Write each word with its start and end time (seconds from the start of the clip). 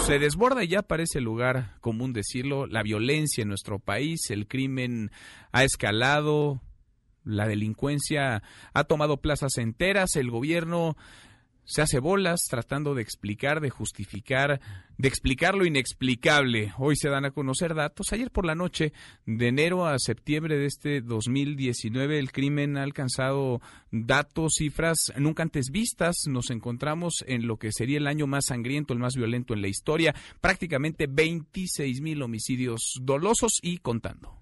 Se 0.00 0.18
desborda 0.18 0.64
y 0.64 0.68
ya 0.68 0.82
parece 0.82 1.20
lugar 1.20 1.76
común 1.80 2.12
decirlo, 2.12 2.66
la 2.66 2.82
violencia 2.82 3.42
en 3.42 3.48
nuestro 3.48 3.78
país, 3.78 4.30
el 4.30 4.46
crimen 4.46 5.10
ha 5.52 5.64
escalado, 5.64 6.60
la 7.24 7.46
delincuencia 7.46 8.42
ha 8.74 8.84
tomado 8.84 9.18
plazas 9.18 9.58
enteras, 9.58 10.16
el 10.16 10.30
gobierno 10.30 10.96
se 11.64 11.82
hace 11.82 12.00
bolas 12.00 12.42
tratando 12.48 12.94
de 12.94 13.02
explicar, 13.02 13.60
de 13.60 13.70
justificar, 13.70 14.60
de 14.98 15.08
explicar 15.08 15.54
lo 15.54 15.64
inexplicable. 15.64 16.72
Hoy 16.78 16.96
se 16.96 17.08
dan 17.08 17.24
a 17.24 17.30
conocer 17.30 17.74
datos. 17.74 18.12
Ayer 18.12 18.30
por 18.30 18.44
la 18.44 18.54
noche, 18.54 18.92
de 19.26 19.48
enero 19.48 19.86
a 19.86 19.98
septiembre 19.98 20.56
de 20.56 20.66
este 20.66 21.00
2019, 21.00 22.18
el 22.18 22.32
crimen 22.32 22.76
ha 22.76 22.82
alcanzado 22.82 23.60
datos, 23.90 24.54
cifras 24.58 25.12
nunca 25.16 25.42
antes 25.42 25.70
vistas. 25.70 26.16
Nos 26.26 26.50
encontramos 26.50 27.24
en 27.26 27.46
lo 27.46 27.56
que 27.56 27.72
sería 27.72 27.98
el 27.98 28.06
año 28.06 28.26
más 28.26 28.46
sangriento, 28.46 28.92
el 28.92 28.98
más 28.98 29.14
violento 29.14 29.54
en 29.54 29.62
la 29.62 29.68
historia. 29.68 30.14
Prácticamente 30.40 31.06
26 31.08 32.00
mil 32.00 32.22
homicidios 32.22 32.94
dolosos 33.00 33.58
y 33.62 33.78
contando. 33.78 34.38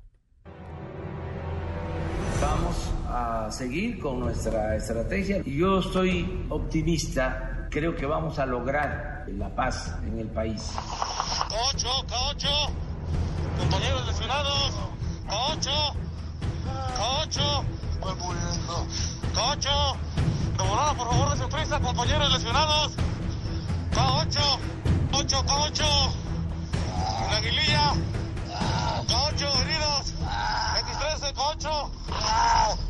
Vamos 2.41 3.00
a 3.11 3.51
seguir 3.51 3.99
con 3.99 4.21
nuestra 4.21 4.77
estrategia. 4.77 5.43
Y 5.45 5.59
yo 5.59 5.81
estoy 5.81 6.47
optimista, 6.49 7.67
creo 7.71 7.95
que 7.95 8.07
vamos 8.07 8.39
a 8.39 8.47
lograr 8.47 9.25
la 9.29 9.49
paz 9.55 9.95
en 10.07 10.19
el 10.19 10.29
país. 10.29 10.73
Cocho, 11.49 11.89
cocho, 12.09 12.49
compañeros 13.59 14.07
lesionados, 14.07 14.73
muriendo, 18.19 18.87
cocho, 19.35 19.97
de 20.57 20.69
volada 20.69 20.95
por 20.95 21.09
favor 21.09 21.39
de 21.39 21.81
compañeros 21.81 22.33
lesionados, 22.33 22.93
cocho, 23.95 24.59
cocho, 25.13 25.45
cocho, 25.47 26.13
la 27.31 27.37
aguililla, 27.37 27.93
cocho, 29.09 29.49
heridos, 29.63 30.15
X13, 30.81 31.35
cocho. 31.35 32.90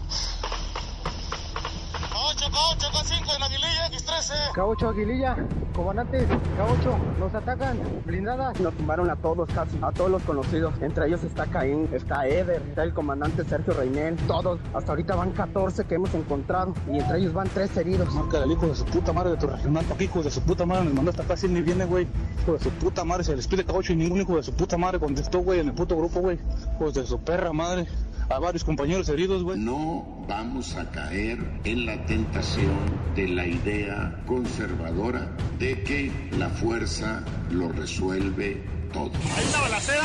K8, 2.40 2.50
K8, 2.50 2.90
K5 2.90 3.36
en 3.36 3.42
Aguililla, 3.42 3.90
X13. 3.90 4.52
K8, 4.54 4.88
Aguililla, 4.88 5.36
comandante, 5.74 6.26
K8, 6.26 7.18
nos 7.18 7.34
atacan, 7.34 7.78
blindadas. 8.06 8.58
Nos 8.60 8.74
tumbaron 8.74 9.10
a 9.10 9.16
todos 9.16 9.46
casi, 9.52 9.78
a 9.82 9.92
todos 9.92 10.10
los 10.10 10.22
conocidos. 10.22 10.72
Entre 10.80 11.06
ellos 11.06 11.22
está 11.22 11.44
Caín, 11.44 11.90
está 11.92 12.26
Eder, 12.26 12.62
está 12.66 12.84
el 12.84 12.94
comandante 12.94 13.44
Sergio 13.44 13.74
Reinel, 13.74 14.16
todos. 14.26 14.58
Hasta 14.72 14.92
ahorita 14.92 15.16
van 15.16 15.32
14 15.32 15.84
que 15.84 15.96
hemos 15.96 16.14
encontrado 16.14 16.72
y 16.90 16.98
entre 16.98 17.18
ellos 17.18 17.34
van 17.34 17.46
3 17.48 17.76
heridos. 17.76 18.14
Marca 18.14 18.42
el 18.42 18.52
hijo 18.52 18.68
de 18.68 18.74
su 18.74 18.86
puta 18.86 19.12
madre 19.12 19.32
de 19.32 19.36
tu 19.36 19.46
regional, 19.46 19.84
papi, 19.84 20.04
hijo 20.04 20.22
de 20.22 20.30
su 20.30 20.40
puta 20.40 20.64
madre, 20.64 20.84
nos 20.86 20.94
mandó 20.94 21.10
hasta 21.10 21.22
acá, 21.24 21.34
ni 21.46 21.60
viene, 21.60 21.84
güey. 21.84 22.08
Hijo 22.42 22.54
de 22.54 22.60
su 22.60 22.70
puta 22.70 23.04
madre, 23.04 23.24
se 23.24 23.36
les 23.36 23.46
pide 23.46 23.66
K8 23.66 23.90
y 23.90 23.96
ningún 23.96 24.22
hijo 24.22 24.36
de 24.36 24.42
su 24.42 24.54
puta 24.54 24.78
madre 24.78 24.98
contestó, 24.98 25.40
güey, 25.40 25.60
en 25.60 25.68
el 25.68 25.74
puto 25.74 25.94
grupo, 25.94 26.20
güey. 26.20 26.38
Hijos 26.76 26.94
de 26.94 27.04
su 27.04 27.20
perra 27.20 27.52
madre 27.52 27.86
a 28.30 28.38
varios 28.38 28.62
compañeros 28.62 29.08
heridos, 29.08 29.42
güey. 29.42 29.58
No 29.58 30.24
vamos 30.28 30.76
a 30.76 30.88
caer 30.90 31.38
en 31.64 31.84
la 31.84 32.06
tentación 32.06 32.78
de 33.16 33.28
la 33.28 33.44
idea 33.46 34.22
conservadora 34.26 35.36
de 35.58 35.82
que 35.82 36.12
la 36.38 36.48
fuerza 36.48 37.24
lo 37.50 37.70
resuelve 37.72 38.62
todo. 38.92 39.10
Hay 39.36 39.46
una 39.48 39.60
balacera, 39.60 40.04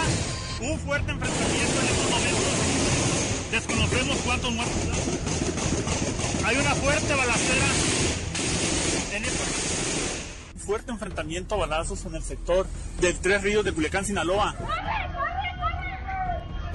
un 0.62 0.80
fuerte 0.80 1.12
enfrentamiento 1.12 1.82
en 1.82 1.88
estos 1.88 2.10
momentos. 2.10 3.52
Desconocemos 3.52 4.18
cuántos 4.26 4.54
muertos. 4.54 4.76
Hay 6.46 6.58
una 6.58 6.76
fuerte 6.76 7.14
balacera 7.14 7.66
en 9.14 9.24
estos 9.24 9.66
fuerte 10.66 10.92
enfrentamiento 10.92 11.54
a 11.54 11.58
balazos 11.60 12.06
en 12.06 12.16
el 12.16 12.24
sector 12.24 12.66
del 13.00 13.16
Tres 13.20 13.44
Ríos 13.44 13.64
de 13.64 13.72
Culiacán, 13.72 14.04
Sinaloa. 14.04 14.56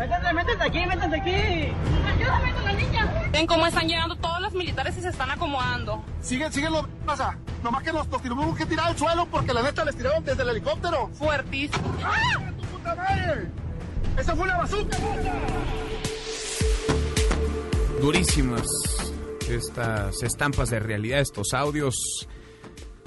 Métete, 0.00 0.32
métete 0.32 0.64
aquí, 0.64 0.86
métete 0.86 1.16
aquí. 1.16 1.74
Ayúdame 2.08 2.54
con 2.54 2.64
la 2.64 2.72
niña. 2.72 3.28
Ven 3.32 3.46
cómo 3.46 3.66
están 3.66 3.86
llegando 3.86 4.16
todos 4.16 4.40
los 4.40 4.54
militares 4.54 4.96
y 4.96 5.02
se 5.02 5.08
están 5.10 5.30
acomodando. 5.30 6.02
Sigue, 6.22 6.50
sigue 6.50 6.70
lo 6.70 6.88
pasa. 7.04 7.36
Nomás 7.62 7.82
que 7.82 7.92
los, 7.92 8.08
los 8.08 8.22
tuvimos 8.22 8.56
que 8.56 8.64
tirar 8.64 8.86
al 8.86 8.96
suelo 8.96 9.26
porque 9.26 9.52
la 9.52 9.62
neta 9.62 9.84
les 9.84 9.94
tiraron 9.94 10.24
desde 10.24 10.42
el 10.42 10.48
helicóptero. 10.48 11.08
Fuertísimo. 11.08 11.94
¡Ah! 12.02 12.40
¡Tu 12.58 12.66
puta 12.68 12.94
madre! 12.94 13.48
¡Esa 14.16 14.34
fue 14.34 14.44
una 14.44 14.56
bazooka! 14.56 14.96
Durísimas 18.00 18.66
estas 19.50 20.22
estampas 20.22 20.70
de 20.70 20.80
realidad, 20.80 21.20
estos 21.20 21.52
audios 21.52 22.26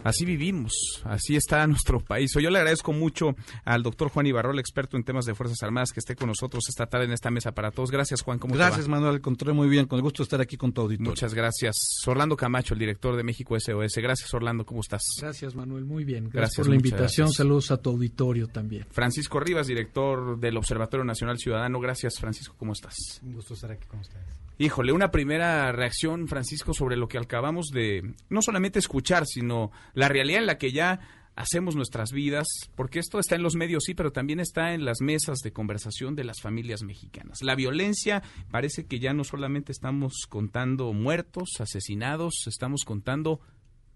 Así 0.03 0.25
vivimos, 0.25 1.02
así 1.06 1.36
está 1.36 1.66
nuestro 1.68 2.00
país. 2.00 2.31
Yo 2.34 2.50
le 2.50 2.58
agradezco 2.58 2.94
mucho 2.94 3.36
al 3.64 3.84
doctor 3.84 4.09
Juan 4.09 4.25
Ibarrol, 4.25 4.59
experto 4.59 4.97
en 4.97 5.03
temas 5.03 5.25
de 5.25 5.36
Fuerzas 5.36 5.62
Armadas, 5.64 5.91
que 5.91 6.00
esté 6.00 6.16
con 6.16 6.28
nosotros 6.28 6.66
esta 6.68 6.86
tarde 6.88 7.06
en 7.06 7.14
esta 7.14 7.31
mesa 7.31 7.52
para 7.53 7.72
todos. 7.72 7.91
Gracias, 7.91 8.22
Juan. 8.22 8.40
¿Cómo 8.40 8.53
gracias, 8.56 8.88
Manuel. 8.88 9.16
Encontré 9.18 9.53
muy 9.53 9.69
bien. 9.69 9.86
Con 9.86 9.97
el 9.97 10.03
gusto 10.03 10.24
de 10.24 10.25
estar 10.25 10.41
aquí 10.41 10.58
con 10.58 10.74
tu 10.74 10.81
auditorio. 10.81 11.12
Muchas 11.12 11.34
gracias. 11.34 11.75
Orlando 12.06 12.36
Camacho, 12.36 12.74
el 12.74 12.80
director 12.80 13.16
de 13.16 13.24
México 13.24 13.59
SOS. 13.59 13.96
Gracias, 13.97 14.34
Orlando. 14.34 14.66
¿Cómo 14.66 14.81
estás? 14.81 15.03
Gracias, 15.19 15.56
Manuel. 15.56 15.86
Muy 15.86 16.03
bien. 16.03 16.25
Gracias, 16.25 16.34
gracias 16.34 16.66
por 16.66 16.70
la 16.70 16.75
invitación. 16.75 17.25
Gracias. 17.28 17.38
Saludos 17.38 17.72
a 17.72 17.78
tu 17.78 17.90
auditorio 17.90 18.47
también. 18.47 18.85
Francisco 18.91 19.40
Rivas, 19.40 19.68
director 19.68 20.40
del 20.40 20.58
Observatorio 20.58 21.03
Nacional 21.03 21.38
Ciudadano. 21.38 21.80
Gracias, 21.80 22.20
Francisco. 22.20 22.56
¿Cómo 22.58 22.74
estás? 22.74 22.96
Un 23.24 23.34
gusto 23.34 23.53
estar 23.53 23.72
aquí 23.72 23.88
con 23.88 24.00
ustedes. 24.00 24.42
Híjole, 24.58 24.91
una 24.91 25.12
primera 25.12 25.72
reacción, 25.72 26.28
Francisco, 26.28 26.74
sobre 26.74 26.96
lo 26.96 27.08
que 27.08 27.18
acabamos 27.18 27.68
de 27.68 28.14
no 28.30 28.41
solamente 28.41 28.80
escuchar, 28.80 29.25
sino 29.25 29.72
la 29.94 30.09
realidad 30.09 30.41
en 30.41 30.46
la 30.46 30.58
que 30.58 30.72
ya 30.72 31.00
hacemos 31.36 31.75
nuestras 31.75 32.12
vidas, 32.12 32.47
porque 32.75 33.00
esto 33.00 33.19
está 33.19 33.36
en 33.36 33.41
los 33.41 33.56
medios, 33.56 33.86
sí, 33.86 33.96
pero 33.96 34.12
también 34.12 34.40
está 34.40 34.74
en 34.74 34.86
las 34.86 35.02
mesas 35.02 35.40
de 35.40 35.52
conversación 35.52 36.16
de 36.16 36.24
las 36.24 36.41
familias 36.41 36.84
mexicanas. 36.84 37.41
La 37.41 37.56
violencia 37.56 38.22
parece 38.52 38.86
que 38.86 39.00
ya 39.00 39.14
no 39.14 39.24
solamente 39.24 39.72
estamos 39.72 40.28
contando 40.30 40.94
muertos, 40.94 41.50
asesinados, 41.59 42.46
estamos 42.46 42.84
contando 42.85 43.40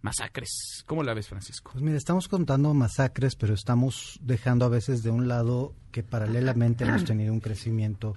masacres. 0.02 0.84
¿Cómo 0.86 1.04
la 1.04 1.14
ves, 1.14 1.28
Francisco? 1.28 1.72
Pues 1.74 1.84
mira, 1.84 1.98
estamos 1.98 2.28
contando 2.28 2.74
masacres, 2.74 3.36
pero 3.36 3.54
estamos 3.54 4.20
dejando 4.22 4.66
a 4.66 4.70
veces 4.70 5.04
de 5.04 5.12
un 5.12 5.28
lado 5.28 5.74
que 5.92 6.04
paralelamente 6.04 6.86
hemos 6.86 7.04
tenido 7.06 7.34
un 7.34 7.40
crecimiento 7.40 8.16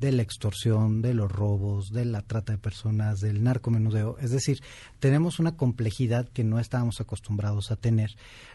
de 0.00 0.12
la 0.12 0.22
extorsión, 0.22 1.00
de 1.02 1.14
los 1.14 1.30
robos, 1.30 1.90
de 1.90 2.04
la 2.04 2.22
trata 2.22 2.52
de 2.52 2.58
personas, 2.58 3.20
del 3.20 3.42
narcomenudeo. 3.42 4.18
Es 4.18 4.30
decir, 4.30 4.60
tenemos 4.98 5.38
una 5.38 5.56
complejidad 5.56 6.28
que 6.28 6.44
no 6.44 6.58
estábamos 6.58 7.00
acostumbrados 7.00 7.70
a 7.70 7.76
tener, 7.76 8.10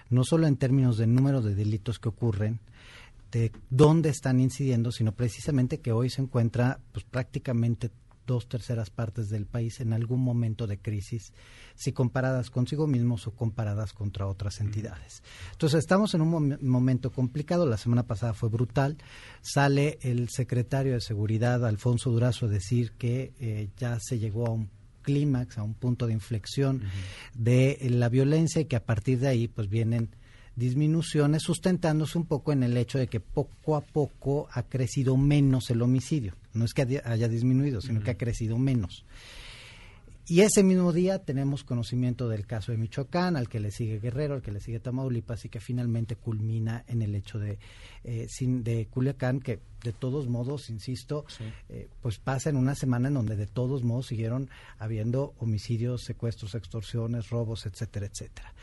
no 0.10 0.24
solo 0.24 0.48
en 0.48 0.58
términos 0.58 0.98
de 0.98 1.08
número 1.08 1.42
de 1.42 1.56
delitos 1.56 2.00
que 2.00 2.10
ocurren, 2.10 2.60
de 3.32 3.52
dónde 3.70 4.10
están 4.10 4.40
incidiendo, 4.40 4.92
sino 4.92 5.14
precisamente 5.14 5.80
que 5.80 5.94
hoy 5.94 6.10
se 6.10 6.22
encuentra 6.22 6.80
pues 6.92 7.06
prácticamente 7.06 7.90
dos 8.26 8.48
terceras 8.48 8.90
partes 8.90 9.30
del 9.30 9.46
país 9.46 9.80
en 9.80 9.94
algún 9.94 10.22
momento 10.22 10.68
de 10.68 10.80
crisis, 10.80 11.34
si 11.76 11.92
comparadas 11.92 12.50
consigo 12.50 12.88
mismos 12.88 13.28
o 13.28 13.32
comparadas 13.32 13.94
contra 13.94 14.28
otras 14.28 14.60
entidades. 14.60 15.24
Entonces 15.52 15.80
estamos 15.80 16.14
en 16.14 16.22
un 16.22 16.58
momento 16.62 17.12
complicado, 17.12 17.66
la 17.66 17.78
semana 17.78 18.04
pasada 18.04 18.34
fue 18.34 18.50
brutal, 18.50 18.98
sale 19.42 20.00
el 20.02 20.30
secretario 20.30 20.94
de 20.94 21.02
Seguridad, 21.02 21.66
Alfonso 21.66 22.12
Durazo, 22.12 22.46
a 22.46 22.50
decir 22.50 22.94
que 22.94 23.34
eh, 23.40 23.70
ya 23.78 23.98
se 24.00 24.20
llegó 24.20 24.48
a 24.48 24.52
un 24.52 24.70
clímax, 25.02 25.58
a 25.58 25.64
un 25.64 25.74
punto 25.74 26.08
de 26.08 26.14
inflexión 26.14 26.82
de 27.34 27.78
la 27.90 28.10
violencia 28.10 28.62
y 28.62 28.66
que 28.66 28.76
a 28.76 28.86
partir 28.86 29.20
de 29.20 29.28
ahí 29.28 29.48
pues 29.48 29.68
vienen 29.68 30.10
disminuciones 30.56 31.44
sustentándose 31.44 32.18
un 32.18 32.26
poco 32.26 32.52
en 32.52 32.64
el 32.64 32.78
hecho 32.78 32.98
de 32.98 33.08
que 33.08 33.20
poco 33.20 33.76
a 33.76 33.82
poco 33.82 34.48
ha 34.52 34.64
crecido 34.64 35.18
menos 35.18 35.70
el 35.70 35.82
homicidio. 35.82 36.36
No 36.54 36.66
es 36.66 36.74
que 36.74 37.02
haya 37.04 37.28
disminuido, 37.28 37.82
sino 37.82 38.02
que 38.02 38.12
ha 38.12 38.18
crecido 38.18 38.58
menos. 38.58 39.06
Y 40.28 40.42
ese 40.42 40.64
mismo 40.64 40.94
día 40.94 41.20
tenemos 41.20 41.64
conocimiento 41.64 42.30
del 42.30 42.46
caso 42.46 42.72
de 42.72 42.78
Michoacán, 42.78 43.36
al 43.36 43.50
que 43.50 43.60
le 43.60 43.72
sigue 43.72 44.00
Guerrero, 44.00 44.36
al 44.36 44.42
que 44.42 44.52
le 44.52 44.62
sigue 44.62 44.80
Tamaulipas 44.80 45.44
y 45.46 45.50
que 45.50 45.60
finalmente 45.60 46.16
culmina 46.16 46.86
en 46.88 47.02
el 47.02 47.16
hecho 47.16 47.38
de, 47.38 47.58
eh, 48.04 48.28
de 48.40 48.88
Culiacán, 48.88 49.40
que 49.40 49.60
de 49.84 49.92
todos 49.92 50.30
modos, 50.30 50.70
insisto, 50.70 51.26
eh, 51.70 51.90
pues 52.02 52.20
pasa 52.20 52.50
en 52.50 52.56
una 52.56 52.76
semana 52.76 53.08
en 53.08 53.16
donde 53.16 53.36
de 53.36 53.48
todos 53.48 53.84
modos 53.84 54.08
siguieron 54.08 54.50
habiendo 54.78 55.34
homicidios, 55.40 56.04
secuestros, 56.04 56.56
extorsiones, 56.56 57.30
robos, 57.30 57.66
etcétera, 57.66 58.06
etcétera. 58.06 58.54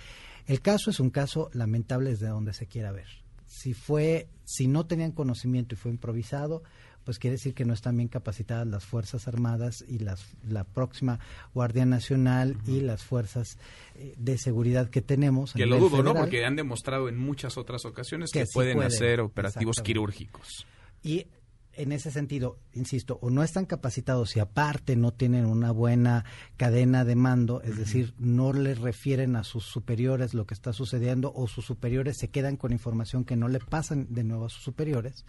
El 0.47 0.63
caso 0.63 0.91
es 0.91 1.01
un 1.01 1.11
caso 1.11 1.51
lamentable 1.53 2.11
desde 2.11 2.29
donde 2.29 2.55
se 2.55 2.67
quiera 2.67 2.93
ver. 2.93 3.09
Si 3.47 3.75
fue, 3.75 4.29
si 4.45 4.69
no 4.69 4.87
tenían 4.87 5.13
conocimiento 5.13 5.75
y 5.75 5.79
fue 5.79 5.91
improvisado, 5.91 6.63
pues 7.09 7.19
quiere 7.19 7.37
decir 7.37 7.55
que 7.55 7.65
no 7.65 7.73
están 7.73 7.97
bien 7.97 8.11
capacitadas 8.11 8.67
las 8.67 8.85
Fuerzas 8.85 9.29
Armadas 9.29 9.83
y 9.89 9.99
las, 9.99 10.27
la 10.47 10.65
próxima 10.65 11.21
Guardia 11.55 11.87
Nacional 11.87 12.59
y 12.67 12.81
las 12.81 13.03
fuerzas 13.03 13.57
eh, 13.95 14.13
de 14.19 14.37
seguridad 14.37 14.91
que 14.91 15.01
tenemos. 15.01 15.55
Que 15.55 15.65
lo 15.65 15.79
dudo, 15.79 16.03
¿no? 16.03 16.13
Porque 16.13 16.45
han 16.45 16.55
demostrado 16.55 17.09
en 17.09 17.17
muchas 17.17 17.57
otras 17.57 17.87
ocasiones 17.87 18.31
que, 18.31 18.45
pueden 18.53 18.83
hacer 18.83 19.23
operativos 19.23 19.81
quirúrgicos. 19.81 20.67
Y 21.03 21.29
en 21.73 21.93
ese 21.93 22.11
sentido, 22.11 22.59
insisto, 22.75 23.19
o 23.23 23.31
no 23.31 23.43
están 23.43 23.65
capacitados 23.65 24.37
y 24.37 24.41
aparte 24.41 24.95
no 24.95 25.15
tienen 25.15 25.47
una 25.47 25.71
buena 25.71 26.27
cadena 26.59 27.07
de 27.07 27.17
mando, 27.17 27.63
es 27.63 27.79
decir, 27.79 28.13
no 28.19 28.53
les 28.53 28.81
refieren 28.81 29.35
a 29.35 29.45
sus 29.45 29.65
superiores 29.65 30.35
lo 30.35 30.47
que 30.47 30.53
está 30.53 30.75
sucediendo 30.75 31.33
o 31.35 31.49
sus 31.49 31.65
superiores 31.65 32.19
se 32.19 32.29
quedan 32.29 32.59
con 32.59 32.73
información 32.73 33.25
que 33.25 33.37
no 33.37 33.49
le 33.49 33.61
pasan 33.61 34.09
de 34.11 34.25
nuevo 34.25 34.45
a 34.45 34.51
sus 34.51 34.63
superiores, 34.63 35.25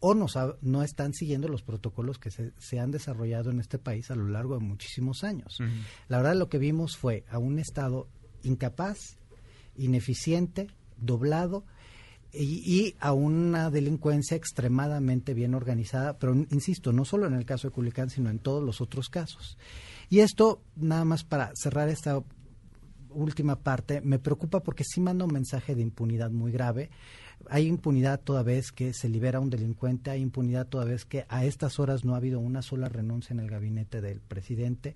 o 0.00 0.14
no, 0.14 0.26
no 0.62 0.82
están 0.82 1.14
siguiendo 1.14 1.48
los 1.48 1.62
protocolos 1.62 2.18
que 2.18 2.30
se, 2.30 2.80
han 2.80 2.90
desarrollado 2.90 3.50
en 3.50 3.60
este 3.60 3.78
país 3.78 4.10
a 4.10 4.16
lo 4.16 4.26
largo 4.28 4.54
de 4.58 4.64
muchísimos 4.64 5.24
años. 5.24 5.58
La 6.08 6.16
verdad 6.18 6.36
lo 6.36 6.48
que 6.48 6.58
vimos 6.58 6.96
fue 6.96 7.24
a 7.30 7.38
un 7.38 7.58
Estado 7.58 8.08
incapaz, 8.42 9.18
ineficiente, 9.76 10.68
doblado, 10.96 11.64
y, 12.32 12.94
a 13.00 13.12
una 13.12 13.70
delincuencia 13.70 14.36
extremadamente 14.36 15.34
bien 15.34 15.54
organizada, 15.54 16.18
pero 16.18 16.34
insisto, 16.34 16.92
no 16.92 17.04
solo 17.04 17.26
en 17.26 17.34
el 17.34 17.44
caso 17.44 17.68
de 17.68 17.74
Culiacán, 17.74 18.10
sino 18.10 18.30
en 18.30 18.38
todos 18.38 18.62
los 18.62 18.80
otros 18.80 19.08
casos. 19.08 19.58
Y 20.08 20.20
esto, 20.20 20.62
nada 20.76 21.04
más 21.04 21.24
para 21.24 21.50
cerrar 21.54 21.88
esta 21.88 22.22
última 23.10 23.56
parte, 23.56 24.00
me 24.00 24.18
preocupa 24.18 24.60
porque 24.60 24.84
sí 24.84 25.00
manda 25.00 25.24
un 25.24 25.32
mensaje 25.32 25.74
de 25.74 25.82
impunidad 25.82 26.30
muy 26.30 26.52
grave. 26.52 26.90
Hay 27.48 27.66
impunidad 27.66 28.20
toda 28.20 28.42
vez 28.42 28.72
que 28.72 28.92
se 28.92 29.08
libera 29.08 29.40
un 29.40 29.50
delincuente, 29.50 30.10
hay 30.10 30.20
impunidad 30.20 30.66
toda 30.66 30.84
vez 30.84 31.04
que 31.04 31.24
a 31.28 31.44
estas 31.44 31.78
horas 31.78 32.04
no 32.04 32.14
ha 32.14 32.18
habido 32.18 32.40
una 32.40 32.62
sola 32.62 32.88
renuncia 32.88 33.32
en 33.32 33.40
el 33.40 33.50
gabinete 33.50 34.00
del 34.00 34.20
presidente. 34.20 34.94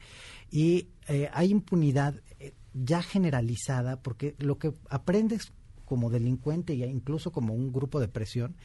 Y 0.50 0.88
eh, 1.08 1.31
hay 1.32 1.50
impunidad 1.50 2.14
eh, 2.38 2.52
ya 2.75 3.02
generalizada 3.02 4.02
porque 4.02 4.35
lo 4.38 4.58
que 4.58 4.73
aprendes 4.88 5.52
como 5.85 6.11
delincuente 6.11 6.73
e 6.73 6.87
incluso 6.87 7.33
como 7.33 7.55
un 7.55 7.73
grupo 7.73 8.01
de 8.01 8.09
presión 8.09 8.57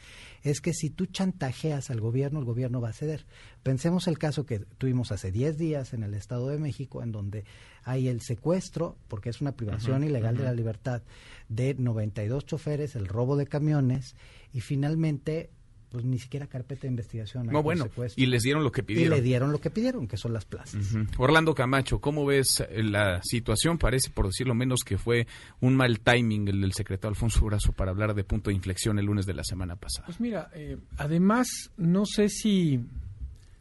es 0.42 0.60
que 0.60 0.72
si 0.72 0.90
tú 0.90 1.06
chantajeas 1.06 1.90
al 1.90 2.00
gobierno, 2.00 2.38
el 2.38 2.44
gobierno 2.44 2.80
va 2.80 2.90
a 2.90 2.94
ceder. 2.94 3.26
Pensemos 3.62 4.08
el 4.08 4.18
caso 4.18 4.46
que 4.46 4.60
tuvimos 4.60 5.12
hace 5.12 5.30
10 5.30 5.58
días 5.58 5.92
en 5.92 6.02
el 6.02 6.14
Estado 6.14 6.48
de 6.48 6.58
México, 6.58 7.02
en 7.02 7.12
donde 7.12 7.44
hay 7.84 8.08
el 8.08 8.20
secuestro, 8.20 8.96
porque 9.08 9.30
es 9.30 9.40
una 9.40 9.52
privación 9.52 10.04
ilegal 10.04 10.36
de 10.36 10.44
la 10.44 10.52
libertad, 10.52 11.02
de 11.48 11.74
92 11.74 12.46
choferes, 12.46 12.96
el 12.96 13.06
robo 13.06 13.36
de 13.36 13.46
camiones 13.46 14.16
y 14.52 14.60
finalmente 14.60 15.50
pues 15.90 16.04
ni 16.04 16.18
siquiera 16.18 16.46
carpeta 16.46 16.82
de 16.82 16.88
investigación. 16.88 17.46
No, 17.46 17.62
bueno, 17.62 17.88
y 18.16 18.26
les 18.26 18.42
dieron 18.42 18.62
lo 18.62 18.70
que 18.70 18.82
pidieron. 18.82 19.12
Y 19.12 19.16
le 19.16 19.22
dieron 19.22 19.50
lo 19.50 19.60
que 19.60 19.70
pidieron, 19.70 20.06
que 20.06 20.16
son 20.16 20.32
las 20.32 20.44
plazas. 20.44 20.94
Orlando 21.18 21.54
Camacho, 21.54 22.00
¿cómo 22.00 22.24
ves 22.24 22.64
eh, 22.70 22.82
la 22.82 23.20
situación? 23.22 23.76
Parece, 23.76 24.10
por 24.10 24.26
decirlo 24.26 24.54
menos, 24.54 24.80
que 24.84 24.98
fue 24.98 25.26
un 25.60 25.74
mal 25.74 26.00
timing 26.00 26.48
el 26.48 26.60
del 26.60 26.72
secretario 26.72 27.10
Alfonso 27.10 27.44
Brazo 27.44 27.72
para 27.72 27.90
hablar 27.90 28.14
de 28.14 28.22
punto 28.22 28.50
de 28.50 28.56
inflexión 28.56 28.98
el 28.98 29.06
lunes 29.06 29.26
de 29.26 29.34
la 29.34 29.42
semana 29.42 29.74
pasada. 29.74 30.06
Pues 30.06 30.20
mira, 30.20 30.50
eh, 30.54 30.78
además, 30.96 31.48
no 31.76 32.06
sé 32.06 32.28
si 32.28 32.80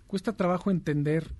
cuesta 0.07 0.33
trabajo 0.33 0.69
entender 0.69 1.31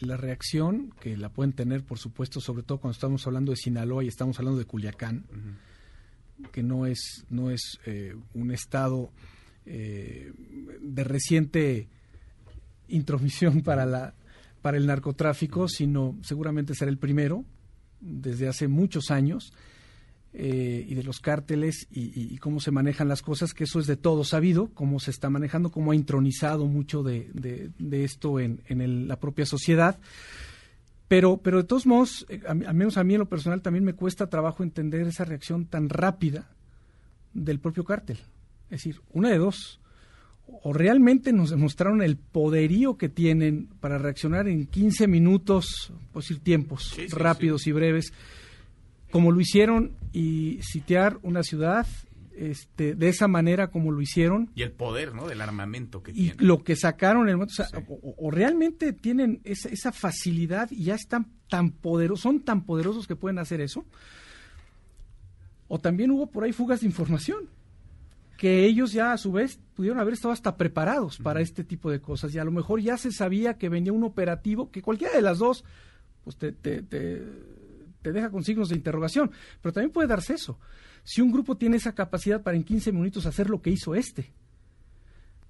la 0.00 0.16
reacción, 0.16 0.92
que 1.00 1.16
la 1.16 1.28
pueden 1.28 1.52
tener, 1.52 1.84
por 1.84 1.98
supuesto, 1.98 2.40
sobre 2.40 2.62
todo 2.62 2.78
cuando 2.78 2.94
estamos 2.94 3.26
hablando 3.26 3.52
de 3.52 3.56
Sinaloa 3.56 4.04
y 4.04 4.08
estamos 4.08 4.38
hablando 4.38 4.58
de 4.58 4.64
Culiacán, 4.64 5.24
que 6.52 6.62
no 6.62 6.86
es, 6.86 7.24
no 7.28 7.50
es 7.50 7.78
eh, 7.86 8.14
un 8.34 8.50
estado 8.50 9.10
eh, 9.66 10.32
de 10.80 11.04
reciente 11.04 11.88
intromisión 12.88 13.62
para, 13.62 13.86
la, 13.86 14.14
para 14.62 14.76
el 14.76 14.86
narcotráfico, 14.86 15.68
sino 15.68 16.16
seguramente 16.22 16.74
será 16.74 16.90
el 16.90 16.98
primero 16.98 17.44
desde 18.00 18.48
hace 18.48 18.68
muchos 18.68 19.10
años. 19.10 19.52
Eh, 20.38 20.84
y 20.86 20.94
de 20.94 21.02
los 21.02 21.20
cárteles 21.20 21.86
y, 21.90 22.36
cómo 22.36 22.60
se 22.60 22.70
manejan 22.70 23.08
las 23.08 23.22
cosas, 23.22 23.54
que 23.54 23.64
eso 23.64 23.80
es 23.80 23.86
de 23.86 23.96
todo 23.96 24.22
sabido, 24.22 24.68
cómo 24.74 25.00
se 25.00 25.10
está 25.10 25.30
manejando, 25.30 25.70
cómo 25.70 25.92
ha 25.92 25.96
intronizado 25.96 26.66
mucho 26.66 27.02
de, 27.02 27.30
de, 27.32 28.04
esto 28.04 28.38
en, 28.38 28.60
en 28.68 29.08
la 29.08 29.18
propia 29.18 29.46
sociedad. 29.46 29.98
Pero, 31.08 31.38
pero 31.38 31.58
de 31.58 31.64
todos 31.64 31.86
modos, 31.86 32.26
eh, 32.28 32.42
al 32.46 32.74
menos 32.74 32.98
a 32.98 33.04
mí 33.04 33.14
en 33.14 33.20
lo 33.20 33.28
personal 33.28 33.62
también 33.62 33.84
me 33.84 33.94
cuesta 33.94 34.28
trabajo 34.28 34.62
entender 34.62 35.06
esa 35.06 35.24
reacción 35.24 35.66
tan 35.66 35.88
rápida 35.88 36.50
del 37.32 37.60
propio 37.60 37.84
cártel. 37.84 38.18
Es 38.70 38.82
decir, 38.82 39.00
una 39.12 39.30
de 39.30 39.38
dos. 39.38 39.80
O 40.62 40.72
realmente 40.72 41.32
nos 41.32 41.50
demostraron 41.50 42.02
el 42.02 42.16
poderío 42.16 42.96
que 42.96 43.08
tienen 43.08 43.68
para 43.80 43.98
reaccionar 43.98 44.46
en 44.46 44.66
15 44.66 45.08
minutos, 45.08 45.92
pues 46.12 46.28
decir, 46.28 46.42
tiempos 46.42 46.96
rápidos 47.10 47.66
y 47.66 47.72
breves, 47.72 48.12
como 49.10 49.32
lo 49.32 49.40
hicieron 49.40 49.96
y 50.12 50.60
sitiar 50.62 51.18
una 51.22 51.42
ciudad 51.42 51.86
este, 52.36 52.94
de 52.94 53.08
esa 53.08 53.26
manera 53.28 53.68
como 53.68 53.90
lo 53.90 54.00
hicieron. 54.00 54.50
Y 54.54 54.62
el 54.62 54.70
poder, 54.70 55.14
¿no? 55.14 55.26
Del 55.26 55.40
armamento 55.40 56.02
que 56.02 56.12
y 56.12 56.32
lo 56.38 56.62
que 56.62 56.76
sacaron, 56.76 57.28
el, 57.28 57.38
o, 57.88 58.30
realmente 58.30 58.92
tienen 58.92 59.40
esa, 59.44 59.68
esa, 59.68 59.90
facilidad 59.90 60.70
y 60.70 60.84
ya 60.84 60.94
están 60.94 61.26
tan 61.48 61.70
poderosos, 61.70 62.22
son 62.22 62.40
tan 62.40 62.64
poderosos 62.64 63.06
que 63.06 63.16
pueden 63.16 63.38
hacer 63.38 63.60
eso. 63.60 63.84
O 65.66 65.80
también 65.80 66.10
hubo 66.12 66.30
por 66.30 66.44
ahí 66.44 66.52
fugas 66.52 66.80
de 66.80 66.86
información 66.86 67.48
que 68.36 68.64
ellos 68.64 68.92
ya 68.92 69.12
a 69.12 69.18
su 69.18 69.32
vez 69.32 69.58
pudieron 69.74 69.98
haber 69.98 70.14
estado 70.14 70.32
hasta 70.32 70.56
preparados 70.56 71.18
para 71.18 71.40
este 71.40 71.64
tipo 71.64 71.90
de 71.90 72.00
cosas 72.00 72.34
y 72.34 72.38
a 72.38 72.44
lo 72.44 72.50
mejor 72.50 72.80
ya 72.80 72.96
se 72.96 73.10
sabía 73.10 73.54
que 73.54 73.68
venía 73.68 73.92
un 73.92 74.04
operativo 74.04 74.70
que 74.70 74.82
cualquiera 74.82 75.14
de 75.14 75.22
las 75.22 75.38
dos 75.38 75.64
pues 76.24 76.36
te, 76.36 76.52
te, 76.52 76.82
te, 76.82 77.22
deja 78.12 78.30
con 78.30 78.42
signos 78.42 78.68
de 78.68 78.74
interrogación, 78.74 79.30
pero 79.62 79.72
también 79.72 79.92
puede 79.92 80.08
darse 80.08 80.34
eso. 80.34 80.58
Si 81.04 81.20
un 81.20 81.30
grupo 81.30 81.56
tiene 81.56 81.76
esa 81.76 81.94
capacidad 81.94 82.42
para 82.42 82.56
en 82.56 82.64
15 82.64 82.90
minutos 82.90 83.26
hacer 83.26 83.48
lo 83.48 83.62
que 83.62 83.70
hizo 83.70 83.94
este. 83.94 84.32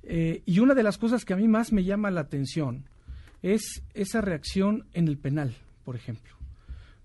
Eh, 0.02 0.42
y 0.44 0.58
una 0.58 0.74
de 0.74 0.82
las 0.82 0.98
cosas 0.98 1.24
que 1.24 1.32
a 1.32 1.36
mí 1.36 1.48
más 1.48 1.72
me 1.72 1.82
llama 1.82 2.10
la 2.10 2.20
atención 2.20 2.88
es 3.42 3.82
esa 3.94 4.20
reacción 4.20 4.86
en 4.92 5.08
el 5.08 5.16
penal, 5.16 5.56
por 5.82 5.96
ejemplo. 5.96 6.35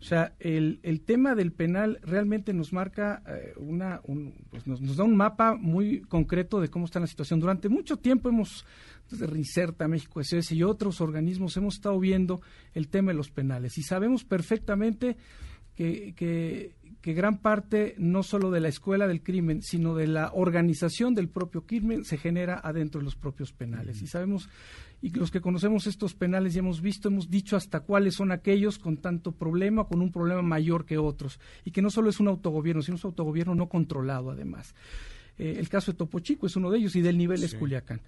O 0.02 0.04
sea, 0.04 0.34
el, 0.40 0.80
el 0.82 1.02
tema 1.02 1.36
del 1.36 1.52
penal 1.52 2.00
realmente 2.02 2.54
nos 2.54 2.74
marca 2.74 3.22
eh, 3.28 3.54
una, 3.58 4.02
pues 4.50 4.66
nos, 4.66 4.98
da 4.98 5.04
un 5.04 5.16
mapa 5.16 5.56
muy 5.56 6.02
concreto 6.02 6.60
de 6.60 6.70
cómo 6.70 6.86
está 6.86 7.00
la 7.00 7.06
situación. 7.06 7.40
Durante 7.40 7.70
mucho 7.70 7.98
tiempo 7.98 8.28
hemos, 8.28 8.66
desde 9.12 9.28
Rincerta, 9.28 9.88
México 9.88 10.20
SS 10.20 10.56
y 10.56 10.64
otros 10.64 11.02
organismos, 11.02 11.56
hemos 11.56 11.76
estado 11.76 12.00
viendo 12.00 12.42
el 12.74 12.88
tema 12.88 13.12
de 13.12 13.18
los 13.18 13.30
penales 13.30 13.78
y 13.78 13.84
sabemos 13.84 14.24
perfectamente 14.24 15.18
que, 15.76 16.16
que 16.16 16.74
que 17.02 17.14
gran 17.14 17.40
parte 17.40 17.96
no 17.98 18.22
solo 18.22 18.52
de 18.52 18.60
la 18.60 18.68
escuela 18.68 19.08
del 19.08 19.24
crimen, 19.24 19.64
sino 19.64 19.96
de 19.96 20.08
la 20.08 20.32
organización 20.34 21.16
del 21.16 21.30
propio 21.30 21.66
crimen 21.66 22.06
se 22.06 22.18
genera 22.18 22.62
adentro 22.64 23.00
de 23.00 23.06
los 23.06 23.16
propios 23.16 23.52
penales. 23.52 24.02
Y 24.02 24.08
sabemos, 24.08 24.50
y 25.02 25.10
los 25.10 25.32
que 25.32 25.42
conocemos 25.42 25.88
estos 25.88 26.14
penales 26.14 26.54
ya 26.54 26.60
hemos 26.60 26.82
visto, 26.82 27.08
hemos 27.08 27.30
dicho 27.30 27.56
hasta 27.56 27.80
cuáles 27.80 28.16
son 28.16 28.32
aquellos 28.32 28.78
con 28.78 28.98
tanto 28.98 29.32
problema, 29.32 29.86
con 29.86 30.02
un 30.02 30.12
problema 30.12 30.42
mayor 30.42 30.86
que 30.86 30.98
otros, 30.98 31.40
y 31.66 31.72
que 31.72 31.82
no 31.82 31.90
solo 31.90 32.10
es 32.10 32.20
un 32.20 32.28
autogobierno, 32.28 32.82
sino 32.82 32.98
un 32.98 33.02
autogobierno 33.04 33.56
no 33.56 33.68
controlado 33.68 34.32
además. 34.32 34.76
Eh, 35.38 35.56
el 35.58 35.70
caso 35.70 35.92
de 35.92 35.98
Topo 35.98 36.20
Chico 36.20 36.46
es 36.46 36.56
uno 36.56 36.70
de 36.70 36.78
ellos 36.78 36.96
y 36.96 37.02
del 37.02 37.18
nivel 37.18 37.44
es 37.44 37.56
Culiacán. 37.56 38.02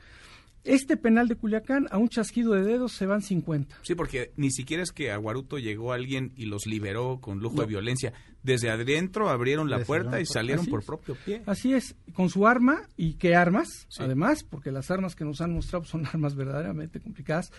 Este 0.63 0.95
penal 0.95 1.27
de 1.27 1.35
Culiacán, 1.35 1.87
a 1.91 1.97
un 1.97 2.07
chasquido 2.07 2.53
de 2.53 2.63
dedos, 2.63 2.93
se 2.93 3.05
van 3.05 3.21
50. 3.21 3.79
Sí, 3.81 3.95
porque 3.95 4.31
ni 4.37 4.49
siquiera 4.49 4.81
es 4.81 4.91
que 4.91 5.11
a 5.11 5.17
Guaruto 5.17 5.57
llegó 5.57 5.91
alguien 5.91 6.31
y 6.37 6.45
los 6.45 6.67
liberó 6.67 7.19
con 7.19 7.39
lujo 7.39 7.59
de 7.61 7.67
violencia 7.67 8.13
desde 8.43 8.69
adentro 8.69 9.29
abrieron 9.29 9.69
la 9.69 9.79
puerta 9.79 10.19
y 10.19 10.25
salieron 10.25 10.65
por 10.65 10.83
propio 10.83 11.15
pie. 11.15 11.41
Así 11.45 11.73
es, 11.73 11.95
con 12.13 12.29
su 12.29 12.45
arma 12.45 12.81
y 12.97 13.13
qué 13.13 13.35
armas, 13.35 13.87
además, 13.97 14.43
porque 14.43 14.71
las 14.71 14.91
armas 14.91 15.15
que 15.15 15.23
nos 15.23 15.39
han 15.41 15.53
mostrado 15.53 15.85
son 15.85 16.05
armas 16.13 16.35
verdaderamente 16.35 16.99
complicadas, 16.99 17.51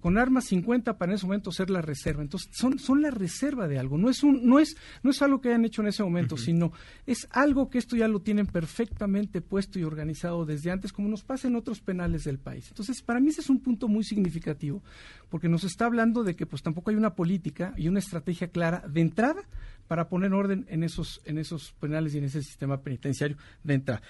con 0.00 0.18
armas 0.18 0.44
50 0.46 0.96
para 0.96 1.12
en 1.12 1.16
ese 1.16 1.26
momento 1.26 1.50
ser 1.50 1.68
la 1.68 1.82
reserva. 1.82 2.22
Entonces, 2.22 2.48
son, 2.52 2.78
son 2.78 3.02
la 3.02 3.10
reserva 3.10 3.66
de 3.66 3.78
algo, 3.78 3.98
no 3.98 4.08
es 4.08 4.22
un 4.22 4.46
no 4.46 4.58
es 4.58 4.76
no 5.02 5.10
es 5.10 5.20
algo 5.20 5.40
que 5.40 5.48
hayan 5.48 5.64
hecho 5.64 5.82
en 5.82 5.88
ese 5.88 6.02
momento, 6.02 6.36
sino 6.36 6.72
es 7.06 7.26
algo 7.30 7.68
que 7.68 7.78
esto 7.78 7.96
ya 7.96 8.06
lo 8.06 8.20
tienen 8.20 8.46
perfectamente 8.46 9.40
puesto 9.40 9.78
y 9.78 9.84
organizado 9.84 10.46
desde 10.46 10.70
antes 10.70 10.92
como 10.92 11.08
nos 11.08 11.24
pasa 11.24 11.48
en 11.48 11.56
otros 11.56 11.80
penales 11.80 12.24
del 12.24 12.38
país. 12.38 12.68
Entonces, 12.68 13.02
para 13.02 13.18
mí 13.18 13.30
ese 13.30 13.40
es 13.40 13.50
un 13.50 13.60
punto 13.60 13.88
muy 13.88 14.04
significativo, 14.04 14.82
porque 15.28 15.48
nos 15.48 15.64
está 15.64 15.86
hablando 15.86 16.22
de 16.22 16.36
que 16.36 16.46
pues 16.46 16.62
tampoco 16.62 16.90
hay 16.90 16.96
una 16.96 17.14
política 17.14 17.74
y 17.76 17.88
una 17.88 17.98
estrategia 17.98 18.48
clara 18.48 18.84
de 18.88 19.00
entrada 19.00 19.42
para 19.90 20.08
poner 20.08 20.32
orden 20.32 20.66
en 20.68 20.84
esos, 20.84 21.20
en 21.24 21.36
esos 21.36 21.72
penales 21.80 22.14
y 22.14 22.18
en 22.18 22.22
ese 22.22 22.44
sistema 22.44 22.80
penitenciario 22.80 23.36
de 23.64 23.74
entrada. 23.74 24.00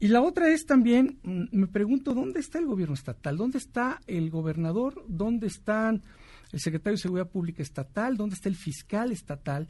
Y 0.00 0.08
la 0.08 0.20
otra 0.20 0.48
es 0.48 0.66
también, 0.66 1.20
mm, 1.22 1.44
me 1.52 1.68
pregunto, 1.68 2.12
¿dónde 2.12 2.40
está 2.40 2.58
el 2.58 2.66
gobierno 2.66 2.94
estatal? 2.94 3.36
¿Dónde 3.36 3.58
está 3.58 4.00
el 4.08 4.30
gobernador? 4.30 5.04
¿Dónde 5.06 5.46
están 5.46 6.02
el 6.50 6.58
secretario 6.58 6.96
de 6.96 7.02
Seguridad 7.02 7.30
Pública 7.30 7.62
estatal? 7.62 8.16
¿Dónde 8.16 8.34
está 8.34 8.48
el 8.48 8.56
fiscal 8.56 9.12
estatal? 9.12 9.68